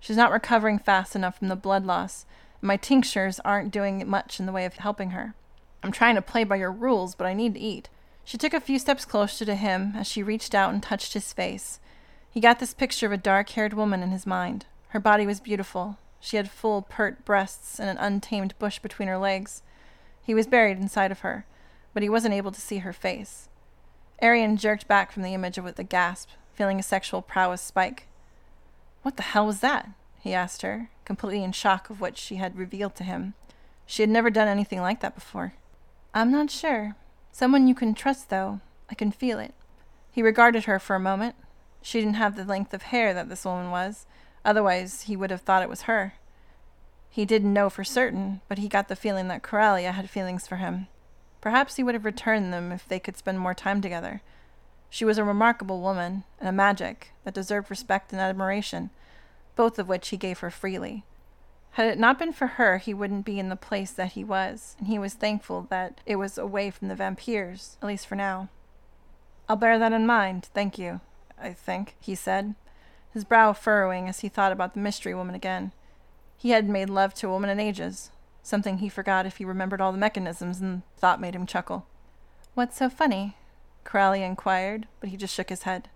She's 0.00 0.16
not 0.16 0.32
recovering 0.32 0.78
fast 0.78 1.14
enough 1.14 1.38
from 1.38 1.48
the 1.48 1.56
blood 1.56 1.84
loss, 1.84 2.24
my 2.60 2.76
tinctures 2.76 3.40
aren't 3.44 3.72
doing 3.72 4.08
much 4.08 4.40
in 4.40 4.46
the 4.46 4.52
way 4.52 4.64
of 4.64 4.74
helping 4.74 5.10
her. 5.10 5.34
I'm 5.82 5.92
trying 5.92 6.14
to 6.14 6.22
play 6.22 6.44
by 6.44 6.56
your 6.56 6.72
rules, 6.72 7.14
but 7.14 7.26
I 7.26 7.34
need 7.34 7.54
to 7.54 7.60
eat. 7.60 7.88
She 8.24 8.38
took 8.38 8.54
a 8.54 8.60
few 8.60 8.78
steps 8.78 9.04
closer 9.04 9.44
to 9.44 9.54
him 9.54 9.92
as 9.96 10.06
she 10.06 10.22
reached 10.22 10.54
out 10.54 10.72
and 10.72 10.82
touched 10.82 11.12
his 11.12 11.32
face. 11.32 11.78
He 12.30 12.40
got 12.40 12.58
this 12.58 12.74
picture 12.74 13.06
of 13.06 13.12
a 13.12 13.16
dark 13.16 13.50
haired 13.50 13.72
woman 13.72 14.02
in 14.02 14.10
his 14.10 14.26
mind. 14.26 14.66
Her 14.88 15.00
body 15.00 15.26
was 15.26 15.40
beautiful, 15.40 15.98
she 16.20 16.36
had 16.36 16.50
full, 16.50 16.82
pert 16.82 17.24
breasts 17.24 17.78
and 17.78 17.88
an 17.88 17.98
untamed 17.98 18.58
bush 18.58 18.78
between 18.78 19.08
her 19.08 19.18
legs. 19.18 19.62
He 20.22 20.34
was 20.34 20.48
buried 20.48 20.78
inside 20.78 21.12
of 21.12 21.20
her, 21.20 21.46
but 21.94 22.02
he 22.02 22.08
wasn't 22.08 22.34
able 22.34 22.50
to 22.50 22.60
see 22.60 22.78
her 22.78 22.92
face. 22.92 23.48
Arian 24.20 24.56
jerked 24.56 24.88
back 24.88 25.12
from 25.12 25.22
the 25.22 25.34
image 25.34 25.58
with 25.58 25.78
a 25.78 25.84
gasp, 25.84 26.30
feeling 26.52 26.80
a 26.80 26.82
sexual 26.82 27.22
prowess 27.22 27.60
spike. 27.60 28.08
What 29.02 29.16
the 29.16 29.22
hell 29.22 29.46
was 29.46 29.60
that? 29.60 29.88
He 30.26 30.34
asked 30.34 30.62
her, 30.62 30.90
completely 31.04 31.42
in 31.44 31.52
shock 31.52 31.90
of 31.90 32.00
what 32.00 32.18
she 32.18 32.36
had 32.36 32.56
revealed 32.56 32.94
to 32.96 33.04
him. 33.04 33.34
She 33.86 34.02
had 34.02 34.10
never 34.10 34.30
done 34.30 34.48
anything 34.48 34.80
like 34.80 35.00
that 35.00 35.14
before. 35.14 35.54
I'm 36.12 36.32
not 36.32 36.50
sure. 36.50 36.96
Someone 37.32 37.68
you 37.68 37.74
can 37.74 37.94
trust, 37.94 38.30
though. 38.30 38.60
I 38.90 38.94
can 38.94 39.12
feel 39.12 39.38
it. 39.38 39.54
He 40.10 40.22
regarded 40.22 40.64
her 40.64 40.78
for 40.78 40.96
a 40.96 41.00
moment. 41.00 41.36
She 41.82 42.00
didn't 42.00 42.14
have 42.14 42.36
the 42.36 42.44
length 42.44 42.74
of 42.74 42.82
hair 42.82 43.14
that 43.14 43.28
this 43.28 43.44
woman 43.44 43.70
was, 43.70 44.06
Otherwise, 44.46 45.02
he 45.02 45.16
would 45.16 45.32
have 45.32 45.40
thought 45.40 45.64
it 45.64 45.68
was 45.68 45.82
her. 45.82 46.14
He 47.10 47.24
didn't 47.24 47.52
know 47.52 47.68
for 47.68 47.82
certain, 47.82 48.42
but 48.46 48.58
he 48.58 48.68
got 48.68 48.86
the 48.86 48.94
feeling 48.94 49.26
that 49.26 49.42
Coralia 49.42 49.90
had 49.90 50.08
feelings 50.08 50.46
for 50.46 50.56
him. 50.56 50.86
Perhaps 51.40 51.74
he 51.74 51.82
would 51.82 51.94
have 51.94 52.04
returned 52.04 52.52
them 52.52 52.70
if 52.70 52.86
they 52.86 53.00
could 53.00 53.16
spend 53.16 53.40
more 53.40 53.54
time 53.54 53.80
together. 53.80 54.22
She 54.88 55.04
was 55.04 55.18
a 55.18 55.24
remarkable 55.24 55.80
woman, 55.80 56.22
and 56.38 56.48
a 56.48 56.52
magic 56.52 57.10
that 57.24 57.34
deserved 57.34 57.70
respect 57.70 58.12
and 58.12 58.20
admiration, 58.20 58.90
both 59.56 59.78
of 59.78 59.88
which 59.88 60.08
he 60.08 60.16
gave 60.16 60.38
her 60.38 60.50
freely. 60.50 61.04
Had 61.72 61.88
it 61.88 61.98
not 61.98 62.18
been 62.18 62.32
for 62.32 62.46
her, 62.46 62.78
he 62.78 62.94
wouldn't 62.94 63.26
be 63.26 63.38
in 63.38 63.48
the 63.48 63.56
place 63.56 63.90
that 63.90 64.12
he 64.12 64.24
was, 64.24 64.76
and 64.78 64.86
he 64.86 64.98
was 64.98 65.14
thankful 65.14 65.66
that 65.68 66.00
it 66.06 66.16
was 66.16 66.38
away 66.38 66.70
from 66.70 66.88
the 66.88 66.94
vampires, 66.94 67.76
at 67.82 67.88
least 67.88 68.06
for 68.06 68.14
now. 68.14 68.48
I'll 69.48 69.56
bear 69.56 69.78
that 69.78 69.92
in 69.92 70.06
mind, 70.06 70.48
thank 70.54 70.78
you, 70.78 71.00
I 71.38 71.52
think, 71.52 71.96
he 72.00 72.14
said, 72.14 72.54
his 73.12 73.24
brow 73.24 73.52
furrowing 73.52 74.08
as 74.08 74.20
he 74.20 74.28
thought 74.28 74.52
about 74.52 74.74
the 74.74 74.80
mystery 74.80 75.14
woman 75.14 75.34
again. 75.34 75.72
He 76.36 76.50
had 76.50 76.68
made 76.68 76.90
love 76.90 77.14
to 77.14 77.28
a 77.28 77.30
woman 77.30 77.50
in 77.50 77.60
ages, 77.60 78.10
something 78.42 78.78
he 78.78 78.88
forgot 78.88 79.26
if 79.26 79.36
he 79.36 79.44
remembered 79.44 79.80
all 79.80 79.92
the 79.92 79.98
mechanisms 79.98 80.60
and 80.60 80.82
thought 80.96 81.20
made 81.20 81.34
him 81.34 81.46
chuckle. 81.46 81.86
What's 82.54 82.76
so 82.76 82.88
funny? 82.88 83.36
Crowley 83.84 84.22
inquired, 84.22 84.86
but 85.00 85.10
he 85.10 85.16
just 85.16 85.34
shook 85.34 85.50
his 85.50 85.64
head. 85.64 85.88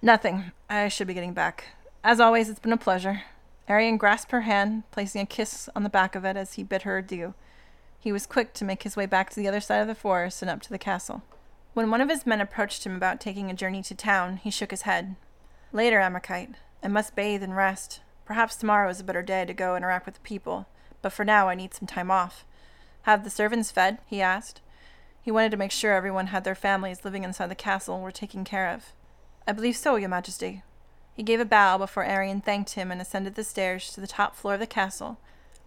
Nothing. 0.00 0.52
I 0.70 0.88
should 0.88 1.06
be 1.06 1.14
getting 1.14 1.32
back. 1.32 1.64
As 2.08 2.20
always, 2.20 2.48
it's 2.48 2.58
been 2.58 2.72
a 2.72 2.78
pleasure. 2.78 3.24
Arian 3.68 3.98
grasped 3.98 4.30
her 4.30 4.40
hand, 4.40 4.84
placing 4.90 5.20
a 5.20 5.26
kiss 5.26 5.68
on 5.76 5.82
the 5.82 5.90
back 5.90 6.14
of 6.14 6.24
it 6.24 6.38
as 6.38 6.54
he 6.54 6.62
bid 6.62 6.84
her 6.84 6.96
adieu. 6.96 7.34
He 8.00 8.12
was 8.12 8.24
quick 8.24 8.54
to 8.54 8.64
make 8.64 8.82
his 8.82 8.96
way 8.96 9.04
back 9.04 9.28
to 9.28 9.36
the 9.36 9.46
other 9.46 9.60
side 9.60 9.82
of 9.82 9.88
the 9.88 9.94
forest 9.94 10.40
and 10.40 10.50
up 10.50 10.62
to 10.62 10.70
the 10.70 10.78
castle. 10.78 11.22
When 11.74 11.90
one 11.90 12.00
of 12.00 12.08
his 12.08 12.24
men 12.24 12.40
approached 12.40 12.86
him 12.86 12.96
about 12.96 13.20
taking 13.20 13.50
a 13.50 13.54
journey 13.54 13.82
to 13.82 13.94
town, 13.94 14.38
he 14.38 14.50
shook 14.50 14.70
his 14.70 14.82
head, 14.82 15.16
Later, 15.70 15.98
Amakite. 15.98 16.54
I 16.82 16.88
must 16.88 17.14
bathe 17.14 17.42
and 17.42 17.54
rest. 17.54 18.00
Perhaps 18.24 18.56
tomorrow 18.56 18.88
is 18.88 19.00
a 19.00 19.04
better 19.04 19.22
day 19.22 19.44
to 19.44 19.52
go 19.52 19.76
interact 19.76 20.06
with 20.06 20.14
the 20.14 20.22
people, 20.22 20.66
but 21.02 21.12
for 21.12 21.26
now 21.26 21.50
I 21.50 21.54
need 21.54 21.74
some 21.74 21.86
time 21.86 22.10
off. 22.10 22.46
Have 23.02 23.22
the 23.22 23.28
servants 23.28 23.70
fed? 23.70 23.98
he 24.06 24.22
asked. 24.22 24.62
He 25.20 25.30
wanted 25.30 25.50
to 25.50 25.58
make 25.58 25.72
sure 25.72 25.92
everyone 25.92 26.28
had 26.28 26.44
their 26.44 26.54
families 26.54 27.04
living 27.04 27.22
inside 27.22 27.50
the 27.50 27.54
castle 27.54 28.00
were 28.00 28.10
taken 28.10 28.44
care 28.44 28.70
of. 28.70 28.94
I 29.46 29.52
believe 29.52 29.76
so, 29.76 29.96
Your 29.96 30.08
Majesty. 30.08 30.62
He 31.18 31.24
gave 31.24 31.40
a 31.40 31.44
bow 31.44 31.78
before 31.78 32.04
Arian 32.04 32.40
thanked 32.40 32.74
him 32.74 32.92
and 32.92 33.00
ascended 33.00 33.34
the 33.34 33.42
stairs 33.42 33.92
to 33.92 34.00
the 34.00 34.06
top 34.06 34.36
floor 34.36 34.54
of 34.54 34.60
the 34.60 34.68
castle. 34.68 35.18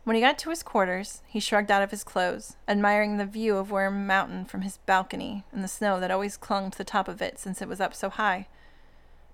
When 0.05 0.15
he 0.15 0.21
got 0.21 0.37
to 0.39 0.49
his 0.49 0.63
quarters, 0.63 1.23
he 1.27 1.41
shrugged 1.41 1.69
out 1.69 1.83
of 1.83 1.91
his 1.91 2.05
clothes, 2.05 2.55
admiring 2.69 3.17
the 3.17 3.25
view 3.25 3.57
of 3.57 3.69
Worm 3.69 4.07
Mountain 4.07 4.45
from 4.45 4.61
his 4.61 4.77
balcony 4.85 5.43
and 5.51 5.61
the 5.61 5.67
snow 5.67 5.99
that 5.99 6.09
always 6.09 6.37
clung 6.37 6.71
to 6.71 6.77
the 6.77 6.85
top 6.85 7.09
of 7.09 7.21
it 7.21 7.37
since 7.37 7.61
it 7.61 7.67
was 7.67 7.81
up 7.81 7.93
so 7.93 8.09
high. 8.09 8.47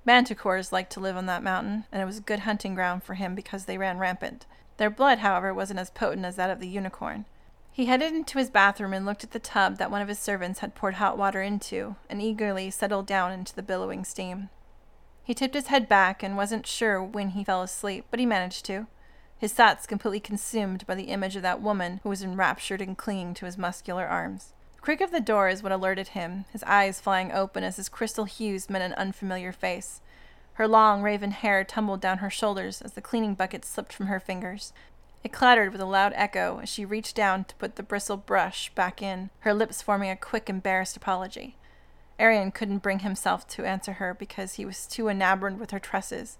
Manticores 0.07 0.71
liked 0.71 0.91
to 0.93 0.99
live 0.99 1.15
on 1.15 1.27
that 1.27 1.43
mountain, 1.43 1.83
and 1.91 2.01
it 2.01 2.05
was 2.05 2.17
a 2.17 2.21
good 2.21 2.39
hunting 2.39 2.73
ground 2.73 3.03
for 3.03 3.13
him 3.13 3.35
because 3.35 3.65
they 3.65 3.77
ran 3.77 3.99
rampant. 3.99 4.47
Their 4.77 4.89
blood, 4.89 5.19
however, 5.19 5.53
wasn't 5.53 5.79
as 5.79 5.91
potent 5.91 6.25
as 6.25 6.35
that 6.37 6.49
of 6.49 6.59
the 6.59 6.67
unicorn. 6.67 7.25
He 7.71 7.85
headed 7.85 8.13
into 8.13 8.39
his 8.39 8.49
bathroom 8.49 8.93
and 8.93 9.05
looked 9.05 9.23
at 9.23 9.33
the 9.33 9.39
tub 9.39 9.77
that 9.77 9.91
one 9.91 10.01
of 10.01 10.07
his 10.07 10.17
servants 10.17 10.61
had 10.61 10.73
poured 10.73 10.95
hot 10.95 11.15
water 11.15 11.43
into, 11.43 11.95
and 12.09 12.23
eagerly 12.23 12.71
settled 12.71 13.05
down 13.05 13.31
into 13.31 13.53
the 13.53 13.61
billowing 13.61 14.03
steam. 14.03 14.49
He 15.27 15.33
tipped 15.33 15.55
his 15.55 15.67
head 15.67 15.89
back 15.89 16.23
and 16.23 16.37
wasn't 16.37 16.65
sure 16.65 17.03
when 17.03 17.31
he 17.31 17.43
fell 17.43 17.61
asleep, 17.61 18.05
but 18.09 18.17
he 18.17 18.25
managed 18.25 18.63
to 18.67 18.87
his 19.37 19.51
thoughts 19.51 19.85
completely 19.85 20.21
consumed 20.21 20.87
by 20.87 20.95
the 20.95 21.09
image 21.09 21.35
of 21.35 21.41
that 21.41 21.61
woman 21.61 21.99
who 22.01 22.07
was 22.07 22.23
enraptured 22.23 22.79
and 22.81 22.97
clinging 22.97 23.33
to 23.33 23.45
his 23.45 23.57
muscular 23.57 24.05
arms. 24.07 24.53
The 24.75 24.81
creak 24.81 25.01
of 25.01 25.11
the 25.11 25.19
door 25.19 25.49
is 25.49 25.61
what 25.61 25.73
alerted 25.73 26.07
him, 26.09 26.45
his 26.53 26.63
eyes 26.63 27.01
flying 27.01 27.33
open 27.33 27.65
as 27.65 27.75
his 27.75 27.89
crystal 27.89 28.23
hues 28.23 28.69
met 28.69 28.81
an 28.81 28.93
unfamiliar 28.93 29.51
face. 29.51 29.99
Her 30.53 30.65
long 30.65 31.01
raven 31.03 31.31
hair 31.31 31.65
tumbled 31.65 31.99
down 31.99 32.19
her 32.19 32.29
shoulders 32.29 32.81
as 32.81 32.93
the 32.93 33.01
cleaning 33.01 33.35
bucket 33.35 33.65
slipped 33.65 33.91
from 33.91 34.05
her 34.05 34.21
fingers. 34.21 34.71
It 35.25 35.33
clattered 35.33 35.73
with 35.73 35.81
a 35.81 35.85
loud 35.85 36.13
echo 36.15 36.61
as 36.63 36.69
she 36.69 36.85
reached 36.85 37.17
down 37.17 37.43
to 37.43 37.55
put 37.55 37.75
the 37.75 37.83
bristle 37.83 38.15
brush 38.15 38.73
back 38.75 39.01
in, 39.01 39.29
her 39.39 39.53
lips 39.53 39.81
forming 39.81 40.09
a 40.09 40.15
quick, 40.15 40.49
embarrassed 40.49 40.95
apology. 40.95 41.57
Arian 42.19 42.51
couldn't 42.51 42.79
bring 42.79 42.99
himself 42.99 43.47
to 43.49 43.65
answer 43.65 43.93
her 43.93 44.13
because 44.13 44.53
he 44.53 44.65
was 44.65 44.87
too 44.87 45.07
enamored 45.07 45.59
with 45.59 45.71
her 45.71 45.79
tresses 45.79 46.37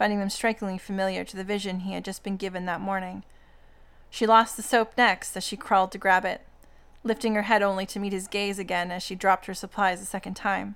finding 0.00 0.18
them 0.18 0.30
strikingly 0.30 0.78
familiar 0.78 1.24
to 1.24 1.36
the 1.36 1.44
vision 1.44 1.80
he 1.80 1.92
had 1.92 2.02
just 2.02 2.22
been 2.22 2.38
given 2.38 2.64
that 2.64 2.80
morning. 2.80 3.22
She 4.08 4.26
lost 4.26 4.56
the 4.56 4.62
soap 4.62 4.94
next 4.96 5.36
as 5.36 5.44
she 5.44 5.58
crawled 5.58 5.92
to 5.92 5.98
grab 5.98 6.24
it, 6.24 6.40
lifting 7.04 7.34
her 7.34 7.42
head 7.42 7.60
only 7.60 7.84
to 7.84 7.98
meet 7.98 8.14
his 8.14 8.26
gaze 8.26 8.58
again 8.58 8.90
as 8.90 9.02
she 9.02 9.14
dropped 9.14 9.44
her 9.44 9.52
supplies 9.52 10.00
a 10.00 10.06
second 10.06 10.36
time. 10.36 10.74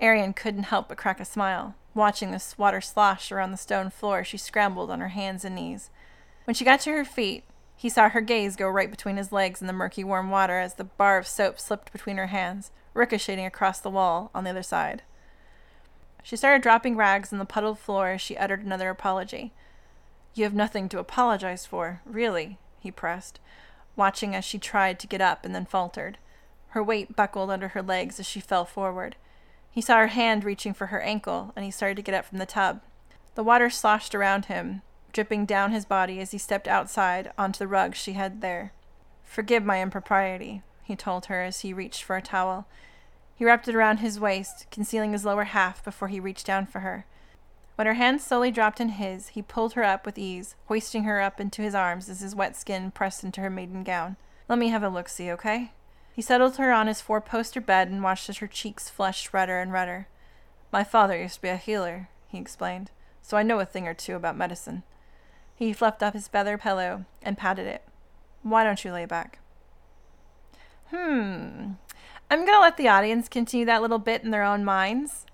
Arian 0.00 0.32
couldn't 0.32 0.64
help 0.64 0.88
but 0.88 0.98
crack 0.98 1.20
a 1.20 1.24
smile, 1.24 1.76
watching 1.94 2.32
the 2.32 2.44
water 2.58 2.80
slosh 2.80 3.30
around 3.30 3.52
the 3.52 3.56
stone 3.56 3.88
floor 3.88 4.18
as 4.18 4.26
she 4.26 4.36
scrambled 4.36 4.90
on 4.90 4.98
her 4.98 5.10
hands 5.10 5.44
and 5.44 5.54
knees. 5.54 5.88
When 6.42 6.56
she 6.56 6.64
got 6.64 6.80
to 6.80 6.90
her 6.90 7.04
feet, 7.04 7.44
he 7.76 7.88
saw 7.88 8.08
her 8.08 8.20
gaze 8.20 8.56
go 8.56 8.68
right 8.68 8.90
between 8.90 9.16
his 9.16 9.30
legs 9.30 9.60
in 9.60 9.68
the 9.68 9.72
murky 9.72 10.02
warm 10.02 10.28
water 10.28 10.58
as 10.58 10.74
the 10.74 10.82
bar 10.82 11.18
of 11.18 11.28
soap 11.28 11.60
slipped 11.60 11.92
between 11.92 12.16
her 12.16 12.26
hands, 12.26 12.72
ricocheting 12.94 13.46
across 13.46 13.80
the 13.80 13.90
wall 13.90 14.30
on 14.34 14.44
the 14.44 14.50
other 14.50 14.62
side. 14.62 15.02
She 16.22 16.36
started 16.36 16.62
dropping 16.62 16.96
rags 16.96 17.32
on 17.32 17.38
the 17.38 17.44
puddled 17.44 17.78
floor 17.78 18.10
as 18.10 18.20
she 18.20 18.36
uttered 18.36 18.64
another 18.64 18.90
apology. 18.90 19.52
You 20.34 20.44
have 20.44 20.54
nothing 20.54 20.88
to 20.90 20.98
apologize 20.98 21.66
for, 21.66 22.02
really, 22.04 22.58
he 22.78 22.90
pressed, 22.90 23.40
watching 23.96 24.34
as 24.34 24.44
she 24.44 24.58
tried 24.58 24.98
to 25.00 25.06
get 25.06 25.20
up 25.20 25.44
and 25.44 25.54
then 25.54 25.66
faltered. 25.66 26.18
Her 26.68 26.82
weight 26.82 27.16
buckled 27.16 27.50
under 27.50 27.68
her 27.68 27.82
legs 27.82 28.20
as 28.20 28.26
she 28.26 28.40
fell 28.40 28.64
forward. 28.64 29.16
He 29.70 29.80
saw 29.80 29.98
her 29.98 30.08
hand 30.08 30.44
reaching 30.44 30.74
for 30.74 30.86
her 30.86 31.00
ankle, 31.00 31.52
and 31.56 31.64
he 31.64 31.70
started 31.70 31.96
to 31.96 32.02
get 32.02 32.14
up 32.14 32.24
from 32.26 32.38
the 32.38 32.46
tub. 32.46 32.80
The 33.34 33.44
water 33.44 33.70
sloshed 33.70 34.14
around 34.14 34.46
him, 34.46 34.82
dripping 35.12 35.46
down 35.46 35.72
his 35.72 35.84
body 35.84 36.20
as 36.20 36.30
he 36.30 36.38
stepped 36.38 36.68
outside 36.68 37.32
onto 37.38 37.58
the 37.58 37.68
rug 37.68 37.94
she 37.94 38.12
had 38.12 38.40
there. 38.40 38.72
Forgive 39.24 39.64
my 39.64 39.80
impropriety, 39.82 40.62
he 40.90 40.96
told 40.96 41.26
her 41.26 41.40
as 41.40 41.60
he 41.60 41.72
reached 41.72 42.02
for 42.02 42.16
a 42.16 42.22
towel. 42.22 42.66
He 43.36 43.44
wrapped 43.44 43.68
it 43.68 43.74
around 43.74 43.98
his 43.98 44.20
waist, 44.20 44.66
concealing 44.70 45.12
his 45.12 45.24
lower 45.24 45.44
half 45.44 45.82
before 45.84 46.08
he 46.08 46.20
reached 46.20 46.44
down 46.44 46.66
for 46.66 46.80
her. 46.80 47.06
When 47.76 47.86
her 47.86 47.94
hands 47.94 48.24
slowly 48.24 48.50
dropped 48.50 48.80
in 48.80 48.90
his, 48.90 49.28
he 49.28 49.40
pulled 49.40 49.72
her 49.74 49.84
up 49.84 50.04
with 50.04 50.18
ease, 50.18 50.56
hoisting 50.66 51.04
her 51.04 51.20
up 51.20 51.40
into 51.40 51.62
his 51.62 51.74
arms 51.74 52.10
as 52.10 52.20
his 52.20 52.34
wet 52.34 52.56
skin 52.56 52.90
pressed 52.90 53.24
into 53.24 53.40
her 53.40 53.48
maiden 53.48 53.84
gown. 53.84 54.16
Let 54.48 54.58
me 54.58 54.68
have 54.68 54.82
a 54.82 54.88
look 54.88 55.08
see, 55.08 55.30
okay? 55.30 55.72
He 56.12 56.20
settled 56.20 56.56
her 56.56 56.72
on 56.72 56.88
his 56.88 57.00
four 57.00 57.20
poster 57.20 57.60
bed 57.60 57.88
and 57.88 58.02
watched 58.02 58.28
as 58.28 58.38
her 58.38 58.46
cheeks 58.46 58.90
flushed 58.90 59.32
redder 59.32 59.60
and 59.60 59.72
redder. 59.72 60.08
My 60.72 60.84
father 60.84 61.16
used 61.16 61.36
to 61.36 61.42
be 61.42 61.48
a 61.48 61.56
healer, 61.56 62.08
he 62.28 62.38
explained, 62.38 62.90
so 63.22 63.36
I 63.36 63.42
know 63.42 63.60
a 63.60 63.64
thing 63.64 63.86
or 63.88 63.94
two 63.94 64.16
about 64.16 64.36
medicine. 64.36 64.82
He 65.54 65.72
fluffed 65.72 66.02
up 66.02 66.14
his 66.14 66.28
feather 66.28 66.58
pillow 66.58 67.06
and 67.22 67.38
patted 67.38 67.66
it. 67.66 67.84
Why 68.42 68.64
don't 68.64 68.84
you 68.84 68.92
lay 68.92 69.06
back? 69.06 69.39
Hmm, 70.90 71.72
I'm 72.30 72.44
going 72.44 72.56
to 72.56 72.60
let 72.60 72.76
the 72.76 72.88
audience 72.88 73.28
continue 73.28 73.66
that 73.66 73.82
little 73.82 73.98
bit 73.98 74.24
in 74.24 74.30
their 74.30 74.42
own 74.42 74.64
minds. 74.64 75.26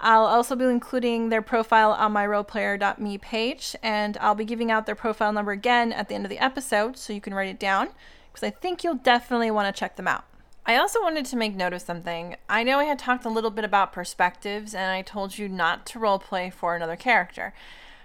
I'll 0.00 0.26
also 0.26 0.56
be 0.56 0.64
including 0.64 1.28
their 1.28 1.42
profile 1.42 1.92
on 1.92 2.12
my 2.12 2.26
roleplayer.me 2.26 3.18
page, 3.18 3.76
and 3.82 4.16
I'll 4.18 4.34
be 4.34 4.44
giving 4.44 4.70
out 4.70 4.86
their 4.86 4.94
profile 4.94 5.32
number 5.32 5.52
again 5.52 5.92
at 5.92 6.08
the 6.08 6.14
end 6.14 6.26
of 6.26 6.30
the 6.30 6.38
episode 6.38 6.98
so 6.98 7.12
you 7.12 7.20
can 7.20 7.32
write 7.32 7.48
it 7.48 7.60
down 7.60 7.90
because 8.32 8.46
I 8.46 8.50
think 8.50 8.82
you'll 8.82 8.96
definitely 8.96 9.50
want 9.50 9.74
to 9.74 9.78
check 9.78 9.96
them 9.96 10.08
out. 10.08 10.24
I 10.66 10.76
also 10.76 11.02
wanted 11.02 11.26
to 11.26 11.36
make 11.36 11.54
note 11.54 11.74
of 11.74 11.82
something. 11.82 12.36
I 12.48 12.62
know 12.62 12.78
I 12.78 12.84
had 12.84 12.98
talked 12.98 13.26
a 13.26 13.30
little 13.30 13.50
bit 13.50 13.64
about 13.64 13.92
perspectives, 13.92 14.74
and 14.74 14.90
I 14.90 15.02
told 15.02 15.36
you 15.36 15.48
not 15.48 15.84
to 15.86 15.98
roleplay 15.98 16.52
for 16.52 16.74
another 16.74 16.96
character. 16.96 17.52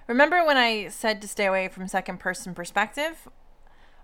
Remember 0.07 0.45
when 0.45 0.57
I 0.57 0.89
said 0.89 1.21
to 1.21 1.27
stay 1.27 1.45
away 1.45 1.69
from 1.69 1.87
second 1.87 2.19
person 2.19 2.53
perspective? 2.53 3.29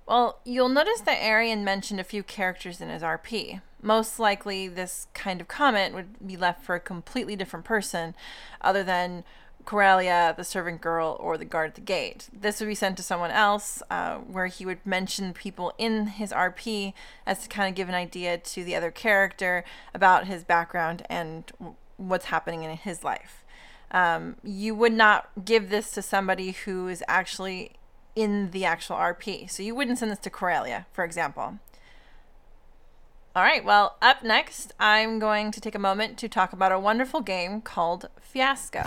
Well, 0.08 0.40
you'll 0.46 0.70
notice 0.70 1.02
that 1.02 1.22
Arian 1.22 1.66
mentioned 1.66 2.00
a 2.00 2.04
few 2.04 2.24
characters 2.24 2.80
in 2.80 2.90
his 2.90 3.02
RP. 3.02 3.62
Most 3.82 4.20
likely, 4.20 4.68
this 4.68 5.08
kind 5.14 5.42
of 5.42 5.48
comment 5.48 5.94
would 5.94 6.26
be 6.26 6.38
left 6.38 6.64
for 6.64 6.76
a 6.76 6.80
completely 6.80 7.36
different 7.36 7.66
person, 7.66 8.16
other 8.62 8.84
than 8.84 9.24
Corelia, 9.66 10.36
the 10.38 10.44
servant 10.44 10.82
girl, 10.82 11.18
or 11.20 11.38
the 11.38 11.46
guard 11.46 11.70
at 11.70 11.76
the 11.76 11.82
gate. 11.82 12.30
This 12.32 12.60
would 12.60 12.68
be 12.68 12.76
sent 12.76 12.98
to 12.98 13.04
someone 13.04 13.32
else, 13.32 13.82
uh, 13.90 14.18
where 14.18 14.48
he 14.48 14.66
would 14.66 14.86
mention 14.86 15.34
people 15.34 15.74
in 15.78 16.08
his 16.08 16.32
RP 16.32 16.94
as 17.26 17.40
to 17.44 17.50
kind 17.50 17.70
of 17.70 17.76
give 17.76 17.90
an 17.90 17.96
idea 17.96 18.38
to 18.38 18.64
the 18.64 18.76
other 18.76 18.92
character 18.92 19.64
about 19.94 20.28
his 20.28 20.44
background 20.44 21.04
and 21.10 21.52
what's 21.98 22.26
happening 22.26 22.64
in 22.64 22.78
his 22.78 23.04
life. 23.04 23.44
Um, 23.92 24.36
you 24.44 24.76
would 24.76 24.94
not 24.94 25.30
give 25.44 25.70
this 25.70 25.92
to 25.92 26.02
somebody 26.02 26.52
who 26.52 26.88
is 26.88 27.04
actually 27.08 27.72
in 28.16 28.52
the 28.52 28.66
actual 28.66 28.96
RP. 28.96 29.50
So 29.50 29.64
you 29.64 29.76
wouldn't 29.76 30.00
send 30.00 30.12
this 30.12 30.20
to 30.20 30.30
Corelia, 30.30 30.86
for 30.92 31.04
example. 31.04 31.60
All 33.36 33.44
right, 33.44 33.66
well, 33.66 33.98
up 34.02 34.24
next, 34.24 34.74
I'm 34.80 35.20
going 35.20 35.52
to 35.52 35.60
take 35.60 35.76
a 35.76 35.80
moment 35.80 36.18
to 36.20 36.30
talk 36.30 36.54
about 36.54 36.72
a 36.72 36.80
wonderful 36.80 37.20
game 37.20 37.62
called 37.62 38.08
Fiasco. 38.22 38.84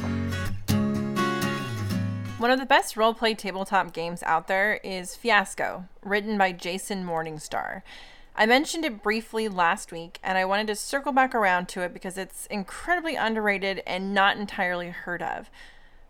One 2.39 2.53
of 2.53 2.61
the 2.61 2.67
best 2.67 2.95
roleplay 2.95 3.37
tabletop 3.37 3.93
games 3.93 4.23
out 4.23 4.47
there 4.47 4.79
is 4.85 5.17
Fiasco, 5.17 5.87
written 6.05 6.39
by 6.39 6.53
Jason 6.53 7.05
Morningstar. 7.05 7.83
I 8.37 8.47
mentioned 8.47 8.85
it 8.85 9.03
briefly 9.03 9.49
last 9.49 9.91
week, 9.91 10.21
and 10.23 10.39
I 10.39 10.45
wanted 10.45 10.69
to 10.69 10.77
circle 10.77 11.11
back 11.11 11.35
around 11.35 11.69
to 11.71 11.81
it 11.81 11.93
because 11.93 12.17
it's 12.17 12.47
incredibly 12.47 13.17
underrated 13.17 13.83
and 13.89 14.15
not 14.15 14.37
entirely 14.37 14.91
heard 14.91 15.21
of. 15.21 15.51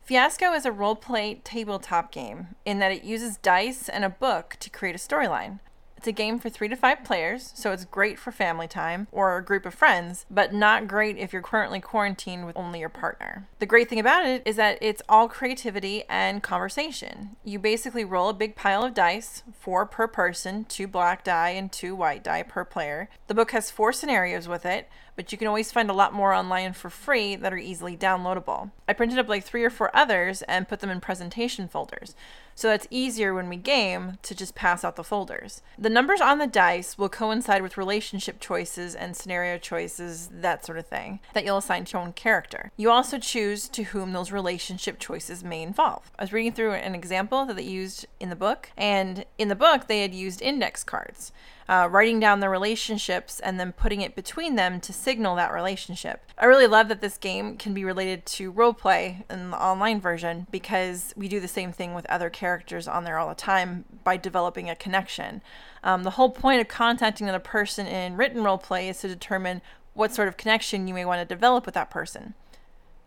Fiasco 0.03 0.53
is 0.53 0.67
a 0.67 0.71
roleplay 0.71 1.43
tabletop 1.45 2.13
game 2.13 2.49
in 2.67 2.79
that 2.79 2.93
it 2.93 3.05
uses 3.05 3.39
dice 3.39 3.89
and 3.89 4.05
a 4.05 4.11
book 4.11 4.59
to 4.61 4.69
create 4.69 4.95
a 4.95 4.99
storyline. 4.99 5.61
It's 5.99 6.07
a 6.07 6.13
game 6.13 6.39
for 6.39 6.49
three 6.49 6.69
to 6.69 6.77
five 6.77 7.03
players, 7.03 7.51
so 7.57 7.73
it's 7.73 7.85
great 7.85 8.21
for 8.21 8.31
family 8.31 8.69
time 8.69 9.09
or 9.11 9.37
a 9.37 9.45
group 9.45 9.67
of 9.67 9.75
friends, 9.75 10.27
but 10.31 10.55
not 10.55 10.87
great 10.87 11.19
if 11.19 11.33
you're 11.33 11.43
currently 11.43 11.81
quarantined 11.81 12.47
with 12.47 12.57
only 12.57 12.79
your 12.79 12.89
partner. 12.89 13.49
The 13.59 13.67
great 13.67 13.89
thing 13.89 13.99
about 13.99 14.25
it 14.25 14.43
is 14.45 14.55
that 14.55 14.79
it's 14.81 15.03
all 15.09 15.27
creativity 15.27 16.05
and 16.09 16.41
conversation. 16.41 17.31
You 17.43 17.59
basically 17.59 18.05
roll 18.05 18.29
a 18.29 18.33
big 18.33 18.55
pile 18.55 18.85
of 18.85 18.95
dice, 18.95 19.43
four 19.59 19.87
per 19.87 20.07
person, 20.07 20.67
two 20.67 20.87
black 20.87 21.25
die 21.25 21.49
and 21.49 21.73
two 21.73 21.97
white 21.97 22.23
die 22.23 22.45
per 22.45 22.65
player. 22.65 23.09
The 23.27 23.35
book 23.35 23.51
has 23.51 23.73
four 23.73 23.93
scenarios 23.93 24.47
with 24.47 24.65
it, 24.65 24.89
but 25.17 25.33
you 25.33 25.37
can 25.37 25.49
always 25.49 25.73
find 25.73 25.91
a 25.91 25.95
lot 25.95 26.15
more 26.15 26.33
online 26.33 26.75
for 26.75 26.91
free 26.91 27.35
that 27.35 27.53
are 27.53 27.59
easily 27.59 27.97
downloadable. 27.97 28.71
I 28.87 28.93
printed 28.93 29.19
up 29.19 29.29
like 29.29 29.43
three 29.43 29.65
or 29.65 29.71
four 29.71 29.91
others 29.93 30.43
and 30.43 30.69
put 30.69 30.79
them 30.79 30.91
in 30.91 31.01
presentation 31.01 31.67
folders. 31.67 32.15
So 32.59 32.73
it's 32.73 32.89
easier 32.91 33.33
when 33.33 33.49
we 33.49 33.57
game 33.57 34.19
to 34.23 34.35
just 34.35 34.57
pass 34.57 34.83
out 34.83 34.97
the 34.97 35.05
folders. 35.05 35.63
The 35.79 35.89
numbers 35.89 36.21
on 36.21 36.39
the 36.39 36.47
dice 36.49 36.99
will 36.99 37.09
coincide 37.09 37.63
with 37.63 37.79
relationship 37.79 38.41
choices 38.41 38.97
and 38.97 39.17
scenario 39.17 39.59
choices, 39.59 40.29
that 40.33 40.67
sort 40.67 40.77
of 40.77 40.87
thing, 40.87 41.21
that 41.35 41.45
you'll 41.45 41.59
assign 41.59 41.85
to 41.85 41.93
your 41.93 42.03
own 42.03 42.15
character. 42.15 42.73
You 42.77 42.91
also 42.91 43.21
choose 43.21 43.69
to 43.69 43.85
whom 43.85 44.13
those 44.13 44.33
relationship 44.33 44.99
choices 44.99 45.45
may 45.45 45.63
involve. 45.63 46.11
I 46.19 46.25
was 46.25 46.33
reading 46.33 46.51
through 46.51 46.73
an 46.73 46.97
example 46.97 47.45
that 47.45 47.55
they 47.55 47.63
used 47.63 48.07
in 48.19 48.29
the 48.29 48.35
book, 48.35 48.73
and 48.77 49.25
in 49.39 49.47
the 49.47 49.55
book, 49.55 49.87
they 49.87 50.03
had 50.03 50.13
used 50.13 50.43
index 50.43 50.83
cards 50.83 51.31
uh, 51.69 51.89
writing 51.91 52.19
down 52.19 52.41
the 52.41 52.49
relationships 52.49 53.41
and 53.41 53.61
then 53.61 53.73
putting 53.73 54.01
it 54.01 54.15
between 54.15 54.55
them 54.55 54.81
to 54.81 54.93
signal 54.93 55.37
that 55.37 55.53
relationship. 55.53 56.25
I 56.39 56.47
really 56.47 56.67
love 56.67 56.89
that 56.89 57.01
this 57.01 57.19
game 57.19 57.57
can 57.57 57.75
be 57.75 57.85
related 57.85 58.25
to 58.27 58.53
roleplay 58.53 59.25
in 59.29 59.51
the 59.51 59.63
online 59.63 60.01
version 60.01 60.47
because 60.51 61.13
we 61.17 61.29
do 61.29 61.41
the 61.41 61.49
same 61.49 61.73
thing 61.73 61.95
with 61.95 62.07
other 62.07 62.31
characters 62.31 62.89
on 62.89 63.05
there 63.05 63.19
all 63.19 63.29
the 63.29 63.35
time 63.35 63.85
by 64.03 64.17
developing 64.17 64.71
a 64.71 64.77
connection. 64.77 65.43
Um, 65.85 66.05
the 66.05 66.11
whole 66.11 66.31
point 66.31 66.61
of 66.61 66.69
contacting 66.69 67.29
another 67.29 67.43
person 67.43 67.87
in 67.87 68.17
written 68.17 68.43
roleplay 68.43 68.89
is 68.89 69.01
to 69.01 69.09
determine 69.09 69.61
what 69.93 70.15
sort 70.15 70.29
of 70.29 70.37
connection 70.37 70.89
you 70.89 70.95
may 70.95 71.05
want 71.05 71.21
to 71.21 71.35
develop 71.35 71.67
with 71.67 71.75
that 71.75 71.91
person. 71.91 72.35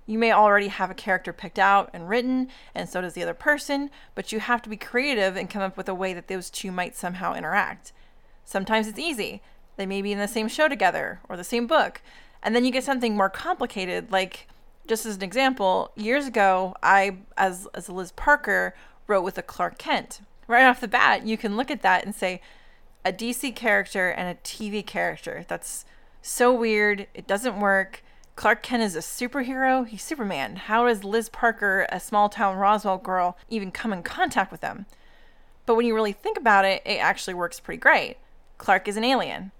You 0.05 0.19
may 0.19 0.31
already 0.31 0.67
have 0.67 0.91
a 0.91 0.95
character 0.95 1.31
picked 1.31 1.59
out 1.59 1.89
and 1.93 2.09
written, 2.09 2.49
and 2.75 2.89
so 2.89 3.01
does 3.01 3.13
the 3.13 3.23
other 3.23 3.33
person, 3.33 3.89
but 4.13 4.31
you 4.31 4.39
have 4.39 4.61
to 4.63 4.69
be 4.69 4.77
creative 4.77 5.35
and 5.35 5.49
come 5.49 5.61
up 5.61 5.77
with 5.77 5.87
a 5.87 5.95
way 5.95 6.13
that 6.13 6.27
those 6.27 6.49
two 6.49 6.71
might 6.71 6.95
somehow 6.95 7.33
interact. 7.33 7.93
Sometimes 8.45 8.87
it's 8.87 8.99
easy. 8.99 9.41
They 9.77 9.85
may 9.85 10.01
be 10.01 10.11
in 10.11 10.19
the 10.19 10.27
same 10.27 10.47
show 10.47 10.67
together 10.67 11.19
or 11.29 11.37
the 11.37 11.43
same 11.43 11.67
book. 11.67 12.01
And 12.43 12.55
then 12.55 12.65
you 12.65 12.71
get 12.71 12.83
something 12.83 13.15
more 13.15 13.29
complicated, 13.29 14.11
like 14.11 14.47
just 14.87 15.05
as 15.05 15.15
an 15.15 15.23
example, 15.23 15.91
years 15.95 16.27
ago, 16.27 16.75
I, 16.81 17.17
as, 17.37 17.67
as 17.73 17.89
Liz 17.89 18.11
Parker, 18.11 18.75
wrote 19.07 19.23
with 19.23 19.37
a 19.37 19.43
Clark 19.43 19.77
Kent. 19.77 20.21
Right 20.47 20.65
off 20.65 20.81
the 20.81 20.87
bat, 20.87 21.25
you 21.25 21.37
can 21.37 21.55
look 21.55 21.71
at 21.71 21.81
that 21.81 22.03
and 22.03 22.13
say, 22.13 22.41
a 23.03 23.11
DC 23.11 23.55
character 23.55 24.09
and 24.09 24.27
a 24.27 24.39
TV 24.41 24.85
character. 24.85 25.45
That's 25.47 25.85
so 26.21 26.53
weird. 26.53 27.07
It 27.13 27.27
doesn't 27.27 27.59
work. 27.59 28.03
Clark 28.35 28.63
Kent 28.63 28.83
is 28.83 28.95
a 28.95 28.99
superhero. 28.99 29.87
He's 29.87 30.03
Superman. 30.03 30.55
How 30.55 30.87
does 30.87 31.03
Liz 31.03 31.29
Parker, 31.29 31.85
a 31.89 31.99
small 31.99 32.29
town 32.29 32.57
Roswell 32.57 32.97
girl, 32.97 33.37
even 33.49 33.71
come 33.71 33.93
in 33.93 34.03
contact 34.03 34.51
with 34.51 34.61
them? 34.61 34.85
But 35.65 35.75
when 35.75 35.85
you 35.85 35.95
really 35.95 36.13
think 36.13 36.37
about 36.37 36.65
it, 36.65 36.81
it 36.85 36.97
actually 36.97 37.33
works 37.33 37.59
pretty 37.59 37.79
great. 37.79 38.17
Clark 38.61 38.87
is 38.87 38.95
an 38.95 39.03
alien. 39.03 39.51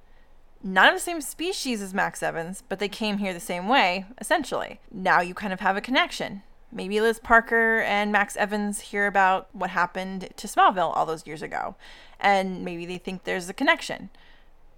Not 0.63 0.89
of 0.89 0.93
the 0.93 0.99
same 0.99 1.21
species 1.21 1.81
as 1.81 1.91
Max 1.91 2.21
Evans, 2.21 2.61
but 2.69 2.77
they 2.77 2.87
came 2.87 3.17
here 3.17 3.33
the 3.33 3.39
same 3.39 3.67
way, 3.67 4.05
essentially. 4.19 4.79
Now 4.91 5.21
you 5.21 5.33
kind 5.33 5.51
of 5.51 5.59
have 5.59 5.75
a 5.75 5.81
connection. 5.81 6.43
Maybe 6.71 7.01
Liz 7.01 7.17
Parker 7.17 7.79
and 7.79 8.11
Max 8.11 8.37
Evans 8.37 8.79
hear 8.79 9.07
about 9.07 9.47
what 9.53 9.71
happened 9.71 10.29
to 10.37 10.47
Smallville 10.47 10.95
all 10.95 11.07
those 11.07 11.25
years 11.25 11.41
ago, 11.41 11.73
and 12.19 12.63
maybe 12.63 12.85
they 12.85 12.99
think 12.99 13.23
there's 13.23 13.49
a 13.49 13.55
connection. 13.55 14.11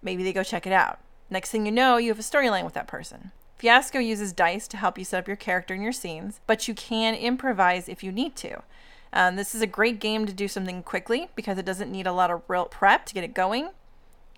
Maybe 0.02 0.24
they 0.24 0.32
go 0.32 0.42
check 0.42 0.66
it 0.66 0.72
out. 0.72 1.00
Next 1.30 1.52
thing 1.52 1.66
you 1.66 1.74
know, 1.74 1.98
you 1.98 2.08
have 2.08 2.20
a 2.20 2.22
storyline 2.22 2.64
with 2.64 2.76
that 2.76 2.88
person. 2.88 3.34
Fiasco 3.58 4.00
uses 4.00 4.32
dice 4.32 4.70
to 4.70 4.78
help 4.78 4.98
you 4.98 5.04
set 5.04 5.20
up 5.20 5.28
your 5.28 5.36
character 5.36 5.74
and 5.74 5.84
your 5.84 5.92
scenes, 5.92 6.40
but 6.48 6.66
you 6.70 6.74
can 6.74 7.14
improvise 7.14 7.90
if 7.90 8.06
you 8.06 8.12
need 8.14 8.38
to. 8.38 8.64
Um, 9.12 9.36
this 9.36 9.54
is 9.54 9.62
a 9.62 9.68
great 9.68 10.00
game 10.00 10.26
to 10.26 10.34
do 10.34 10.48
something 10.48 10.82
quickly 10.82 11.28
because 11.36 11.58
it 11.58 11.66
doesn't 11.66 11.92
need 11.92 12.08
a 12.08 12.14
lot 12.14 12.32
of 12.32 12.42
real 12.48 12.66
prep 12.68 13.06
to 13.08 13.14
get 13.14 13.26
it 13.26 13.34
going 13.34 13.72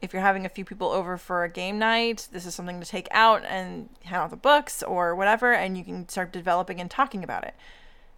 if 0.06 0.14
you're 0.14 0.22
having 0.22 0.46
a 0.46 0.50
few 0.50 0.64
people 0.64 0.90
over 0.90 1.18
for 1.18 1.44
a 1.44 1.50
game 1.50 1.78
night, 1.78 2.28
this 2.32 2.46
is 2.46 2.56
something 2.56 2.80
to 2.80 2.86
take 2.86 3.08
out 3.12 3.44
and 3.46 3.90
hand 4.04 4.22
out 4.22 4.30
the 4.30 4.38
books 4.38 4.82
or 4.82 5.16
whatever, 5.16 5.54
and 5.54 5.78
you 5.78 5.84
can 5.84 6.08
start 6.08 6.32
developing 6.32 6.80
and 6.80 6.90
talking 6.90 7.24
about 7.24 7.44
it. 7.44 7.56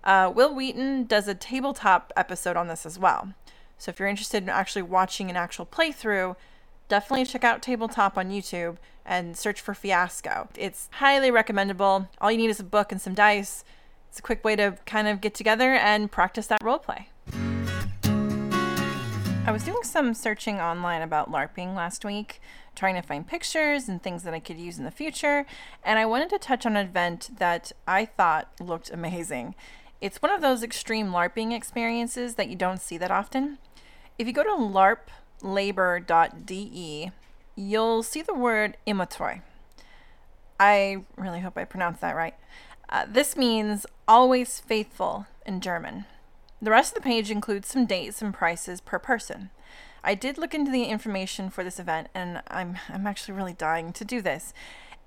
Uh, 0.04 0.32
Wil 0.34 0.54
Wheaton 0.54 1.06
does 1.06 1.28
a 1.28 1.34
tabletop 1.34 2.14
episode 2.16 2.56
on 2.56 2.68
this 2.68 2.86
as 2.86 3.00
well. 3.00 3.34
So 3.78 3.90
if 3.90 4.00
you're 4.00 4.08
interested 4.08 4.44
in 4.44 4.50
actually 4.50 4.84
watching 4.84 5.30
an 5.30 5.36
actual 5.36 5.66
playthrough, 5.66 6.36
definitely 6.88 7.26
check 7.26 7.44
out 7.44 7.62
Tabletop 7.62 8.18
on 8.18 8.30
YouTube 8.30 8.78
and 9.06 9.38
search 9.38 9.62
for 9.62 9.74
Fiasco. 9.74 10.50
It's 10.58 10.90
highly 10.94 11.32
recommendable. 11.32 12.10
All 12.20 12.32
you 12.32 12.38
need 12.38 12.50
is 12.50 12.60
a 12.60 12.64
book 12.64 12.92
and 12.92 13.02
some 13.02 13.14
dice. 13.14 13.64
It's 14.10 14.20
a 14.20 14.22
quick 14.22 14.44
way 14.44 14.56
to 14.56 14.78
kind 14.86 15.08
of 15.08 15.22
get 15.22 15.34
together 15.34 15.74
and 15.74 16.12
practice 16.12 16.48
that 16.48 16.62
roleplay. 16.62 17.06
I 19.48 19.52
was 19.54 19.64
doing 19.64 19.84
some 19.84 20.14
searching 20.14 20.60
online 20.60 21.02
about 21.02 21.32
LARPing 21.32 21.74
last 21.74 22.04
week, 22.04 22.42
trying 22.76 22.96
to 22.96 23.02
find 23.02 23.26
pictures 23.26 23.88
and 23.88 24.04
things 24.04 24.24
that 24.24 24.34
I 24.34 24.42
could 24.42 24.58
use 24.58 24.78
in 24.78 24.84
the 24.84 24.92
future, 24.92 25.46
and 25.86 25.98
I 25.98 26.06
wanted 26.06 26.30
to 26.32 26.38
touch 26.38 26.66
on 26.66 26.76
an 26.76 26.86
event 26.86 27.30
that 27.40 27.72
I 27.88 28.04
thought 28.04 28.52
looked 28.60 28.90
amazing. 28.90 29.56
It's 30.02 30.22
one 30.22 30.34
of 30.34 30.42
those 30.42 30.64
extreme 30.64 31.12
LARPing 31.12 31.54
experiences 31.56 32.36
that 32.36 32.50
you 32.50 32.58
don't 32.58 32.82
see 32.82 32.98
that 32.98 33.10
often. 33.10 33.58
If 34.20 34.28
you 34.28 34.34
go 34.34 34.44
to 34.44 34.50
larplabor.de, 35.42 37.12
you'll 37.56 38.04
see 38.04 38.22
the 38.22 38.34
word 38.34 38.76
immertreu. 38.86 39.42
I 40.60 41.06
really 41.16 41.40
hope 41.40 41.58
I 41.58 41.64
pronounced 41.64 42.02
that 42.02 42.18
right. 42.18 42.36
Uh, 42.90 43.06
this 43.08 43.38
means 43.38 43.86
always 44.10 44.60
faithful 44.60 45.26
in 45.46 45.62
German. 45.62 46.04
The 46.62 46.72
rest 46.72 46.92
of 46.92 47.04
the 47.04 47.08
page 47.08 47.30
includes 47.30 47.68
some 47.68 47.86
dates 47.86 48.22
and 48.22 48.34
prices 48.34 48.82
per 48.82 48.98
person. 48.98 49.52
I 50.04 50.16
did 50.16 50.38
look 50.38 50.56
into 50.56 50.72
the 50.72 50.86
information 50.86 51.50
for 51.50 51.64
this 51.64 51.80
event 51.80 52.08
and 52.16 52.42
I'm 52.48 52.78
I'm 52.90 53.06
actually 53.06 53.36
really 53.36 53.54
dying 53.54 53.94
to 53.94 54.06
do 54.06 54.22
this. 54.22 54.54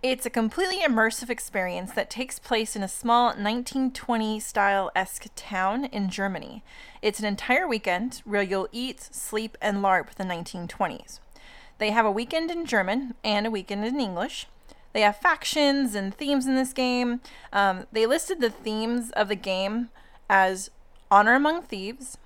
It's 0.02 0.24
a 0.24 0.30
completely 0.30 0.78
immersive 0.78 1.28
experience 1.28 1.92
that 1.92 2.08
takes 2.08 2.38
place 2.38 2.74
in 2.76 2.82
a 2.82 2.88
small 2.88 3.26
1920 3.26 4.40
style 4.40 4.90
esque 4.94 5.26
town 5.36 5.86
in 5.86 6.08
Germany. 6.08 6.62
It's 7.02 7.18
an 7.18 7.26
entire 7.26 7.68
weekend 7.68 8.22
where 8.24 8.42
you'll 8.42 8.68
eat, 8.72 9.00
sleep, 9.00 9.58
and 9.60 9.82
LARP 9.82 10.14
the 10.14 10.24
1920s. 10.24 11.18
They 11.78 11.90
have 11.90 12.06
a 12.06 12.10
weekend 12.10 12.50
in 12.50 12.64
German 12.64 13.14
and 13.24 13.46
a 13.46 13.50
weekend 13.50 13.84
in 13.84 14.00
English. 14.00 14.46
They 14.92 15.02
have 15.02 15.16
factions 15.16 15.94
and 15.94 16.14
themes 16.14 16.46
in 16.46 16.54
this 16.54 16.72
game. 16.72 17.20
Um, 17.52 17.86
they 17.92 18.06
listed 18.06 18.40
the 18.40 18.50
themes 18.50 19.10
of 19.10 19.28
the 19.28 19.36
game 19.36 19.90
as 20.30 20.70
honor 21.10 21.34
among 21.34 21.62
thieves, 21.62 22.18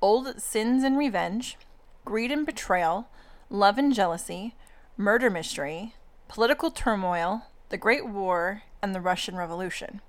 old 0.00 0.40
sins 0.40 0.82
and 0.82 0.96
revenge, 0.96 1.56
greed 2.04 2.32
and 2.32 2.46
betrayal, 2.46 3.08
love 3.50 3.76
and 3.76 3.94
jealousy, 3.94 4.54
murder 4.96 5.28
mystery, 5.28 5.94
political 6.28 6.70
turmoil, 6.70 7.42
the 7.68 7.76
Great 7.76 8.06
War, 8.06 8.62
and 8.82 8.94
the 8.94 9.00
Russian 9.00 9.36
Revolution. 9.36 10.00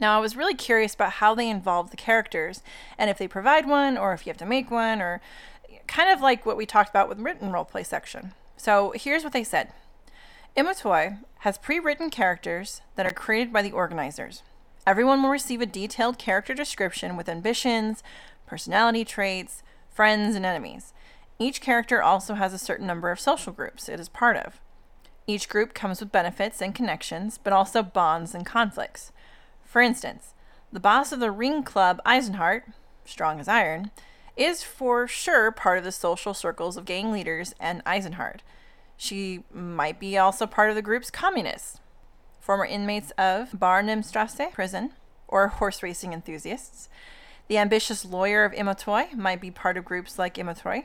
Now, 0.00 0.16
I 0.16 0.20
was 0.20 0.36
really 0.36 0.54
curious 0.54 0.94
about 0.94 1.14
how 1.14 1.34
they 1.34 1.50
involve 1.50 1.90
the 1.90 1.96
characters 1.96 2.62
and 2.96 3.10
if 3.10 3.18
they 3.18 3.28
provide 3.28 3.66
one 3.66 3.98
or 3.98 4.12
if 4.12 4.24
you 4.24 4.30
have 4.30 4.38
to 4.38 4.46
make 4.46 4.70
one 4.70 5.02
or 5.02 5.20
kind 5.86 6.10
of 6.10 6.20
like 6.20 6.46
what 6.46 6.56
we 6.56 6.66
talked 6.66 6.90
about 6.90 7.08
with 7.08 7.18
written 7.18 7.50
roleplay 7.50 7.84
section. 7.84 8.32
So 8.56 8.92
here's 8.94 9.24
what 9.24 9.32
they 9.32 9.44
said. 9.44 9.72
Immertreu 10.56 11.18
has 11.38 11.58
pre-written 11.58 12.10
characters 12.10 12.80
that 12.96 13.06
are 13.06 13.12
created 13.12 13.52
by 13.52 13.62
the 13.62 13.72
organizers. 13.72 14.42
Everyone 14.86 15.22
will 15.22 15.30
receive 15.30 15.60
a 15.60 15.66
detailed 15.66 16.18
character 16.18 16.54
description 16.54 17.16
with 17.16 17.28
ambitions, 17.28 18.02
personality 18.46 19.04
traits, 19.04 19.62
friends, 19.90 20.34
and 20.34 20.46
enemies. 20.46 20.92
Each 21.38 21.60
character 21.60 22.02
also 22.02 22.34
has 22.34 22.52
a 22.52 22.58
certain 22.58 22.86
number 22.86 23.10
of 23.10 23.20
social 23.20 23.52
groups 23.52 23.88
it 23.88 24.00
is 24.00 24.08
part 24.08 24.36
of. 24.36 24.60
Each 25.26 25.48
group 25.48 25.74
comes 25.74 26.00
with 26.00 26.10
benefits 26.10 26.62
and 26.62 26.74
connections, 26.74 27.38
but 27.38 27.52
also 27.52 27.82
bonds 27.82 28.34
and 28.34 28.46
conflicts. 28.46 29.12
For 29.62 29.82
instance, 29.82 30.32
the 30.72 30.80
boss 30.80 31.12
of 31.12 31.20
the 31.20 31.30
Ring 31.30 31.62
Club, 31.62 32.00
Eisenhart, 32.06 32.62
strong 33.04 33.38
as 33.38 33.48
iron, 33.48 33.90
is 34.36 34.62
for 34.62 35.06
sure 35.06 35.50
part 35.50 35.78
of 35.78 35.84
the 35.84 35.92
social 35.92 36.32
circles 36.32 36.76
of 36.76 36.84
gang 36.84 37.12
leaders 37.12 37.54
and 37.60 37.84
Eisenhart. 37.84 38.40
She 38.96 39.44
might 39.52 40.00
be 40.00 40.16
also 40.16 40.46
part 40.46 40.70
of 40.70 40.76
the 40.76 40.82
group's 40.82 41.10
communists, 41.10 41.78
former 42.48 42.64
inmates 42.64 43.10
of 43.18 43.50
Barnimstrasse 43.50 44.50
prison, 44.52 44.92
or 45.26 45.48
horse 45.48 45.82
racing 45.82 46.14
enthusiasts. 46.14 46.88
The 47.48 47.58
ambitious 47.58 48.06
lawyer 48.06 48.42
of 48.46 48.52
Immertreu 48.52 49.12
might 49.12 49.42
be 49.42 49.50
part 49.50 49.76
of 49.76 49.84
groups 49.84 50.18
like 50.18 50.36
Immertreu, 50.36 50.84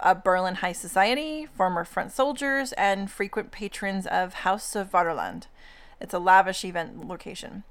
a 0.00 0.16
Berlin 0.16 0.56
High 0.56 0.72
Society, 0.72 1.46
former 1.46 1.84
front 1.84 2.10
soldiers, 2.10 2.72
and 2.72 3.08
frequent 3.08 3.52
patrons 3.52 4.08
of 4.08 4.34
House 4.34 4.74
of 4.74 4.90
Vaterland. 4.90 5.44
It's 6.00 6.12
a 6.12 6.18
lavish 6.18 6.64
event 6.64 7.06
location. 7.06 7.62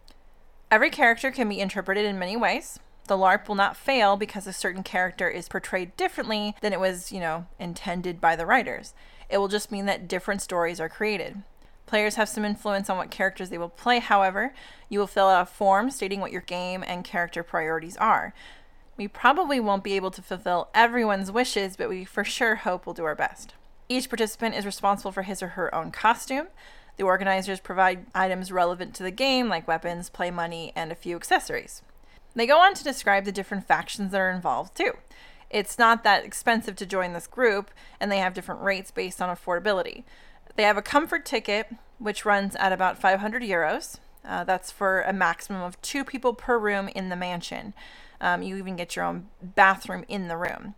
Every 0.72 0.90
character 0.90 1.30
can 1.30 1.50
be 1.50 1.60
interpreted 1.60 2.06
in 2.06 2.18
many 2.18 2.38
ways. 2.38 2.80
The 3.10 3.18
LARP 3.18 3.50
will 3.50 3.56
not 3.56 3.76
fail 3.76 4.16
because 4.16 4.48
a 4.48 4.54
certain 4.54 4.82
character 4.82 5.28
is 5.28 5.50
portrayed 5.50 5.98
differently 5.98 6.56
than 6.62 6.72
it 6.72 6.80
was, 6.80 7.12
you 7.12 7.20
know, 7.20 7.48
intended 7.60 8.22
by 8.22 8.38
the 8.38 8.46
writers. 8.46 8.94
It 9.30 9.40
will 9.40 9.50
just 9.50 9.74
mean 9.74 9.88
that 9.88 10.08
different 10.08 10.42
stories 10.42 10.80
are 10.80 10.88
created. 10.88 11.44
Players 11.86 12.16
have 12.16 12.30
some 12.30 12.46
influence 12.46 12.90
on 12.90 12.98
what 12.98 13.12
characters 13.12 13.50
they 13.50 13.58
will 13.58 13.70
play, 13.70 14.00
however. 14.00 14.54
You 14.90 15.00
will 15.00 15.08
fill 15.08 15.28
out 15.28 15.44
a 15.44 15.46
form 15.46 15.92
stating 15.92 16.20
what 16.20 16.32
your 16.32 16.42
game 16.42 16.84
and 16.86 17.04
character 17.04 17.44
priorities 17.44 17.98
are. 17.98 18.34
We 18.98 19.08
probably 19.08 19.60
won't 19.60 19.84
be 19.84 19.94
able 19.94 20.12
to 20.12 20.22
fulfill 20.22 20.70
everyone's 20.74 21.32
wishes, 21.32 21.76
but 21.76 21.90
we 21.90 22.06
for 22.06 22.24
sure 22.24 22.56
hope 22.56 22.86
we'll 22.86 22.94
do 22.94 23.04
our 23.04 23.16
best. 23.16 23.54
Each 23.88 24.10
participant 24.10 24.56
is 24.56 24.66
responsible 24.66 25.12
for 25.12 25.24
his 25.24 25.44
or 25.44 25.50
her 25.50 25.74
own 25.76 25.92
costume. 25.92 26.48
The 26.98 27.04
organizers 27.04 27.60
provide 27.60 28.06
items 28.16 28.52
relevant 28.52 28.96
to 28.96 29.04
the 29.04 29.12
game, 29.12 29.50
like 29.50 29.68
weapons, 29.68 30.10
play 30.10 30.32
money, 30.32 30.72
and 30.76 30.92
a 30.92 30.96
few 30.96 31.16
accessories. 31.16 31.82
They 32.34 32.48
go 32.48 32.58
on 32.60 32.74
to 32.74 32.84
describe 32.84 33.26
the 33.26 33.32
different 33.32 33.68
factions 33.68 34.12
that 34.12 34.22
are 34.22 34.32
involved 34.32 34.76
too. 34.76 34.94
It's 35.50 35.78
not 35.78 36.04
that 36.04 36.26
expensive 36.26 36.76
to 36.78 36.86
join 36.86 37.14
this 37.14 37.28
group, 37.28 37.72
and 38.00 38.12
they 38.12 38.18
have 38.18 38.34
different 38.34 38.62
rates 38.62 38.92
based 38.92 39.22
on 39.22 39.34
affordability. 39.34 40.04
They 40.56 40.64
have 40.64 40.78
a 40.78 40.82
comfort 40.82 41.26
ticket, 41.26 41.68
which 42.00 42.26
runs 42.26 42.56
at 42.56 42.72
about 42.72 42.98
500 42.98 43.42
euros. 43.44 43.98
Uh, 44.24 44.44
that's 44.44 44.72
for 44.72 45.02
a 45.02 45.14
maximum 45.14 45.62
of 45.62 45.80
two 45.82 46.04
people 46.04 46.34
per 46.34 46.58
room 46.58 46.90
in 46.90 47.10
the 47.10 47.16
mansion. 47.16 47.74
Um, 48.22 48.42
you 48.42 48.56
even 48.58 48.76
get 48.76 48.96
your 48.96 49.06
own 49.06 49.28
bathroom 49.42 50.06
in 50.08 50.28
the 50.28 50.38
room. 50.38 50.76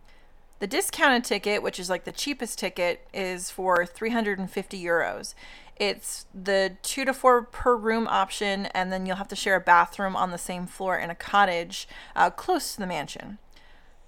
The 0.58 0.66
discounted 0.66 1.24
ticket, 1.24 1.62
which 1.62 1.78
is 1.78 1.88
like 1.88 2.04
the 2.04 2.12
cheapest 2.12 2.58
ticket, 2.58 3.06
is 3.14 3.50
for 3.50 3.86
350 3.86 4.82
euros. 4.82 5.34
It's 5.76 6.26
the 6.34 6.76
two 6.82 7.04
to 7.04 7.14
four 7.14 7.42
per 7.42 7.76
room 7.76 8.08
option, 8.08 8.66
and 8.66 8.92
then 8.92 9.06
you'll 9.06 9.16
have 9.16 9.28
to 9.28 9.36
share 9.36 9.54
a 9.54 9.60
bathroom 9.60 10.16
on 10.16 10.32
the 10.32 10.38
same 10.38 10.66
floor 10.66 10.98
in 10.98 11.10
a 11.10 11.14
cottage 11.14 11.86
uh, 12.16 12.30
close 12.30 12.74
to 12.74 12.80
the 12.80 12.86
mansion. 12.86 13.38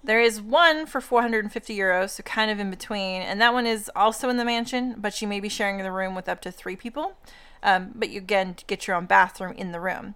There 0.03 0.21
is 0.21 0.41
one 0.41 0.87
for 0.87 0.99
450 0.99 1.77
euros, 1.77 2.11
so 2.11 2.23
kind 2.23 2.49
of 2.49 2.59
in 2.59 2.69
between, 2.71 3.21
and 3.21 3.39
that 3.39 3.53
one 3.53 3.67
is 3.67 3.89
also 3.95 4.29
in 4.29 4.37
the 4.37 4.45
mansion, 4.45 4.95
but 4.97 5.21
you 5.21 5.27
may 5.27 5.39
be 5.39 5.49
sharing 5.49 5.77
the 5.77 5.91
room 5.91 6.15
with 6.15 6.27
up 6.27 6.41
to 6.41 6.51
three 6.51 6.75
people. 6.75 7.17
Um, 7.63 7.91
but 7.93 8.09
you 8.09 8.17
again 8.17 8.55
get 8.65 8.87
your 8.87 8.97
own 8.97 9.05
bathroom 9.05 9.53
in 9.53 9.71
the 9.71 9.79
room. 9.79 10.15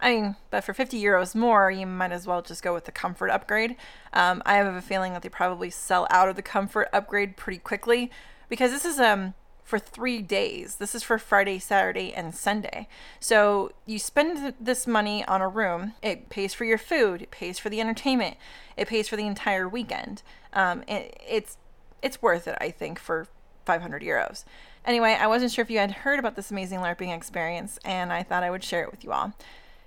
I 0.00 0.14
mean, 0.14 0.36
but 0.50 0.64
for 0.64 0.74
50 0.74 1.02
euros 1.02 1.34
more, 1.34 1.70
you 1.70 1.86
might 1.86 2.12
as 2.12 2.26
well 2.26 2.42
just 2.42 2.62
go 2.62 2.74
with 2.74 2.84
the 2.84 2.92
comfort 2.92 3.30
upgrade. 3.30 3.76
Um, 4.12 4.42
I 4.44 4.56
have 4.56 4.74
a 4.74 4.82
feeling 4.82 5.14
that 5.14 5.22
they 5.22 5.30
probably 5.30 5.70
sell 5.70 6.06
out 6.10 6.28
of 6.28 6.36
the 6.36 6.42
comfort 6.42 6.88
upgrade 6.92 7.38
pretty 7.38 7.58
quickly 7.58 8.10
because 8.50 8.70
this 8.70 8.84
is 8.84 9.00
um 9.00 9.32
for 9.64 9.78
three 9.78 10.20
days. 10.20 10.76
This 10.76 10.94
is 10.94 11.02
for 11.02 11.18
Friday, 11.18 11.58
Saturday, 11.58 12.12
and 12.12 12.34
Sunday. 12.34 12.86
So 13.18 13.72
you 13.86 13.98
spend 13.98 14.54
this 14.60 14.86
money 14.86 15.24
on 15.24 15.40
a 15.40 15.48
room. 15.48 15.94
It 16.02 16.28
pays 16.28 16.52
for 16.52 16.64
your 16.64 16.78
food. 16.78 17.22
It 17.22 17.30
pays 17.30 17.58
for 17.58 17.70
the 17.70 17.80
entertainment. 17.80 18.36
It 18.76 18.88
pays 18.88 19.08
for 19.08 19.16
the 19.16 19.26
entire 19.26 19.66
weekend. 19.66 20.22
Um, 20.52 20.84
it, 20.86 21.18
it's 21.26 21.56
it's 22.02 22.20
worth 22.20 22.46
it, 22.46 22.58
I 22.60 22.70
think, 22.70 22.98
for 22.98 23.26
500 23.64 24.02
euros. 24.02 24.44
Anyway, 24.84 25.16
I 25.18 25.26
wasn't 25.26 25.50
sure 25.50 25.62
if 25.62 25.70
you 25.70 25.78
had 25.78 25.90
heard 25.90 26.18
about 26.18 26.36
this 26.36 26.50
amazing 26.50 26.80
LARPing 26.80 27.16
experience, 27.16 27.78
and 27.82 28.12
I 28.12 28.22
thought 28.22 28.42
I 28.42 28.50
would 28.50 28.62
share 28.62 28.82
it 28.82 28.90
with 28.90 29.02
you 29.02 29.12
all. 29.12 29.32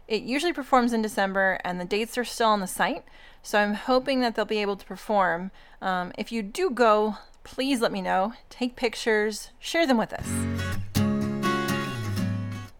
It 0.08 0.24
usually 0.24 0.54
performs 0.54 0.94
in 0.94 1.04
December, 1.04 1.60
and 1.64 1.80
the 1.80 1.86
dates 1.86 2.18
are 2.18 2.24
still 2.24 2.48
on 2.48 2.62
the 2.62 2.68
site, 2.68 3.04
so 3.44 3.60
I'm 3.60 3.76
hoping 3.76 4.22
that 4.22 4.34
they'll 4.34 4.46
be 4.46 4.62
able 4.62 4.78
to 4.78 4.86
perform. 4.86 5.52
Um, 5.82 6.12
if 6.18 6.32
you 6.32 6.42
do 6.42 6.72
go, 6.72 7.18
please 7.48 7.80
let 7.80 7.94
me 7.94 8.02
know. 8.02 8.34
Take 8.50 8.76
pictures, 8.76 9.52
share 9.58 9.88
them 9.88 9.98
with 9.98 10.14
us. 10.14 10.28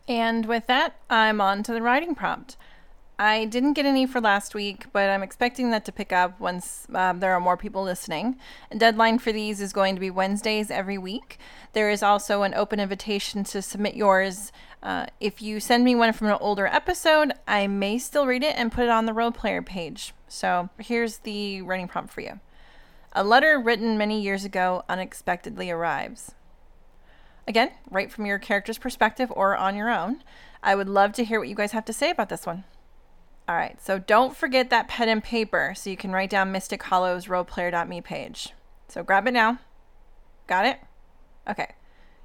And 0.10 0.46
with 0.46 0.68
that, 0.68 0.96
I'm 1.10 1.42
on 1.42 1.64
to 1.64 1.74
the 1.74 1.82
writing 1.82 2.16
prompt. 2.16 2.58
I 3.20 3.46
didn't 3.46 3.74
get 3.74 3.86
any 3.86 4.06
for 4.06 4.22
last 4.22 4.54
week, 4.54 4.86
but 4.92 5.10
I'm 5.10 5.24
expecting 5.24 5.72
that 5.72 5.86
to 5.86 5.92
pick 5.92 6.14
up 6.14 6.40
once 6.40 6.86
um, 6.94 7.20
there 7.20 7.34
are 7.34 7.40
more 7.40 7.58
people 7.58 7.82
listening. 7.82 8.36
Deadline 8.78 9.18
for 9.18 9.32
these 9.32 9.60
is 9.60 9.74
going 9.74 9.96
to 9.96 10.02
be 10.02 10.12
Wednesdays 10.12 10.70
every 10.70 11.00
week. 11.00 11.40
There 11.74 11.90
is 11.90 12.04
also 12.04 12.44
an 12.44 12.54
open 12.54 12.80
invitation 12.80 13.44
to 13.46 13.62
submit 13.62 13.96
yours. 13.96 14.52
Uh, 14.84 15.08
if 15.20 15.42
you 15.42 15.60
send 15.60 15.84
me 15.84 15.96
one 15.96 16.14
from 16.14 16.28
an 16.28 16.38
older 16.40 16.68
episode, 16.68 17.32
I 17.48 17.66
may 17.68 17.98
still 17.98 18.28
read 18.28 18.44
it 18.44 18.56
and 18.56 18.72
put 18.72 18.84
it 18.84 18.90
on 18.90 19.08
the 19.08 19.14
role 19.14 19.32
player 19.32 19.64
page. 19.64 20.14
So 20.28 20.70
here's 20.78 21.20
the 21.20 21.64
writing 21.64 21.88
prompt 21.88 22.14
for 22.14 22.22
you. 22.22 22.40
A 23.14 23.24
letter 23.24 23.60
written 23.60 23.98
many 23.98 24.22
years 24.22 24.46
ago 24.46 24.84
unexpectedly 24.88 25.72
arrives. 25.72 26.36
Again, 27.48 27.72
write 27.90 28.12
from 28.12 28.26
your 28.26 28.40
character's 28.40 28.78
perspective 28.78 29.32
or 29.36 29.56
on 29.56 29.76
your 29.76 29.90
own. 29.90 30.22
I 30.62 30.76
would 30.76 30.90
love 30.90 31.14
to 31.14 31.24
hear 31.24 31.40
what 31.40 31.48
you 31.48 31.56
guys 31.56 31.72
have 31.72 31.86
to 31.86 31.94
say 31.94 32.10
about 32.10 32.28
this 32.30 32.46
one. 32.46 32.66
All 33.48 33.56
right, 33.56 33.82
so 33.82 33.98
don't 33.98 34.36
forget 34.36 34.70
that 34.70 34.90
pen 34.90 35.08
and 35.08 35.24
paper 35.24 35.74
so 35.76 35.90
you 35.90 35.96
can 35.96 36.12
write 36.12 36.30
down 36.30 36.52
Mystic 36.52 36.84
Hollow's 36.84 37.28
roleplayer.me 37.28 38.02
page. 38.02 38.50
So 38.90 39.04
grab 39.04 39.26
it 39.28 39.32
now. 39.32 39.60
Got 40.48 40.66
it? 40.66 40.82
Okay. 41.50 41.70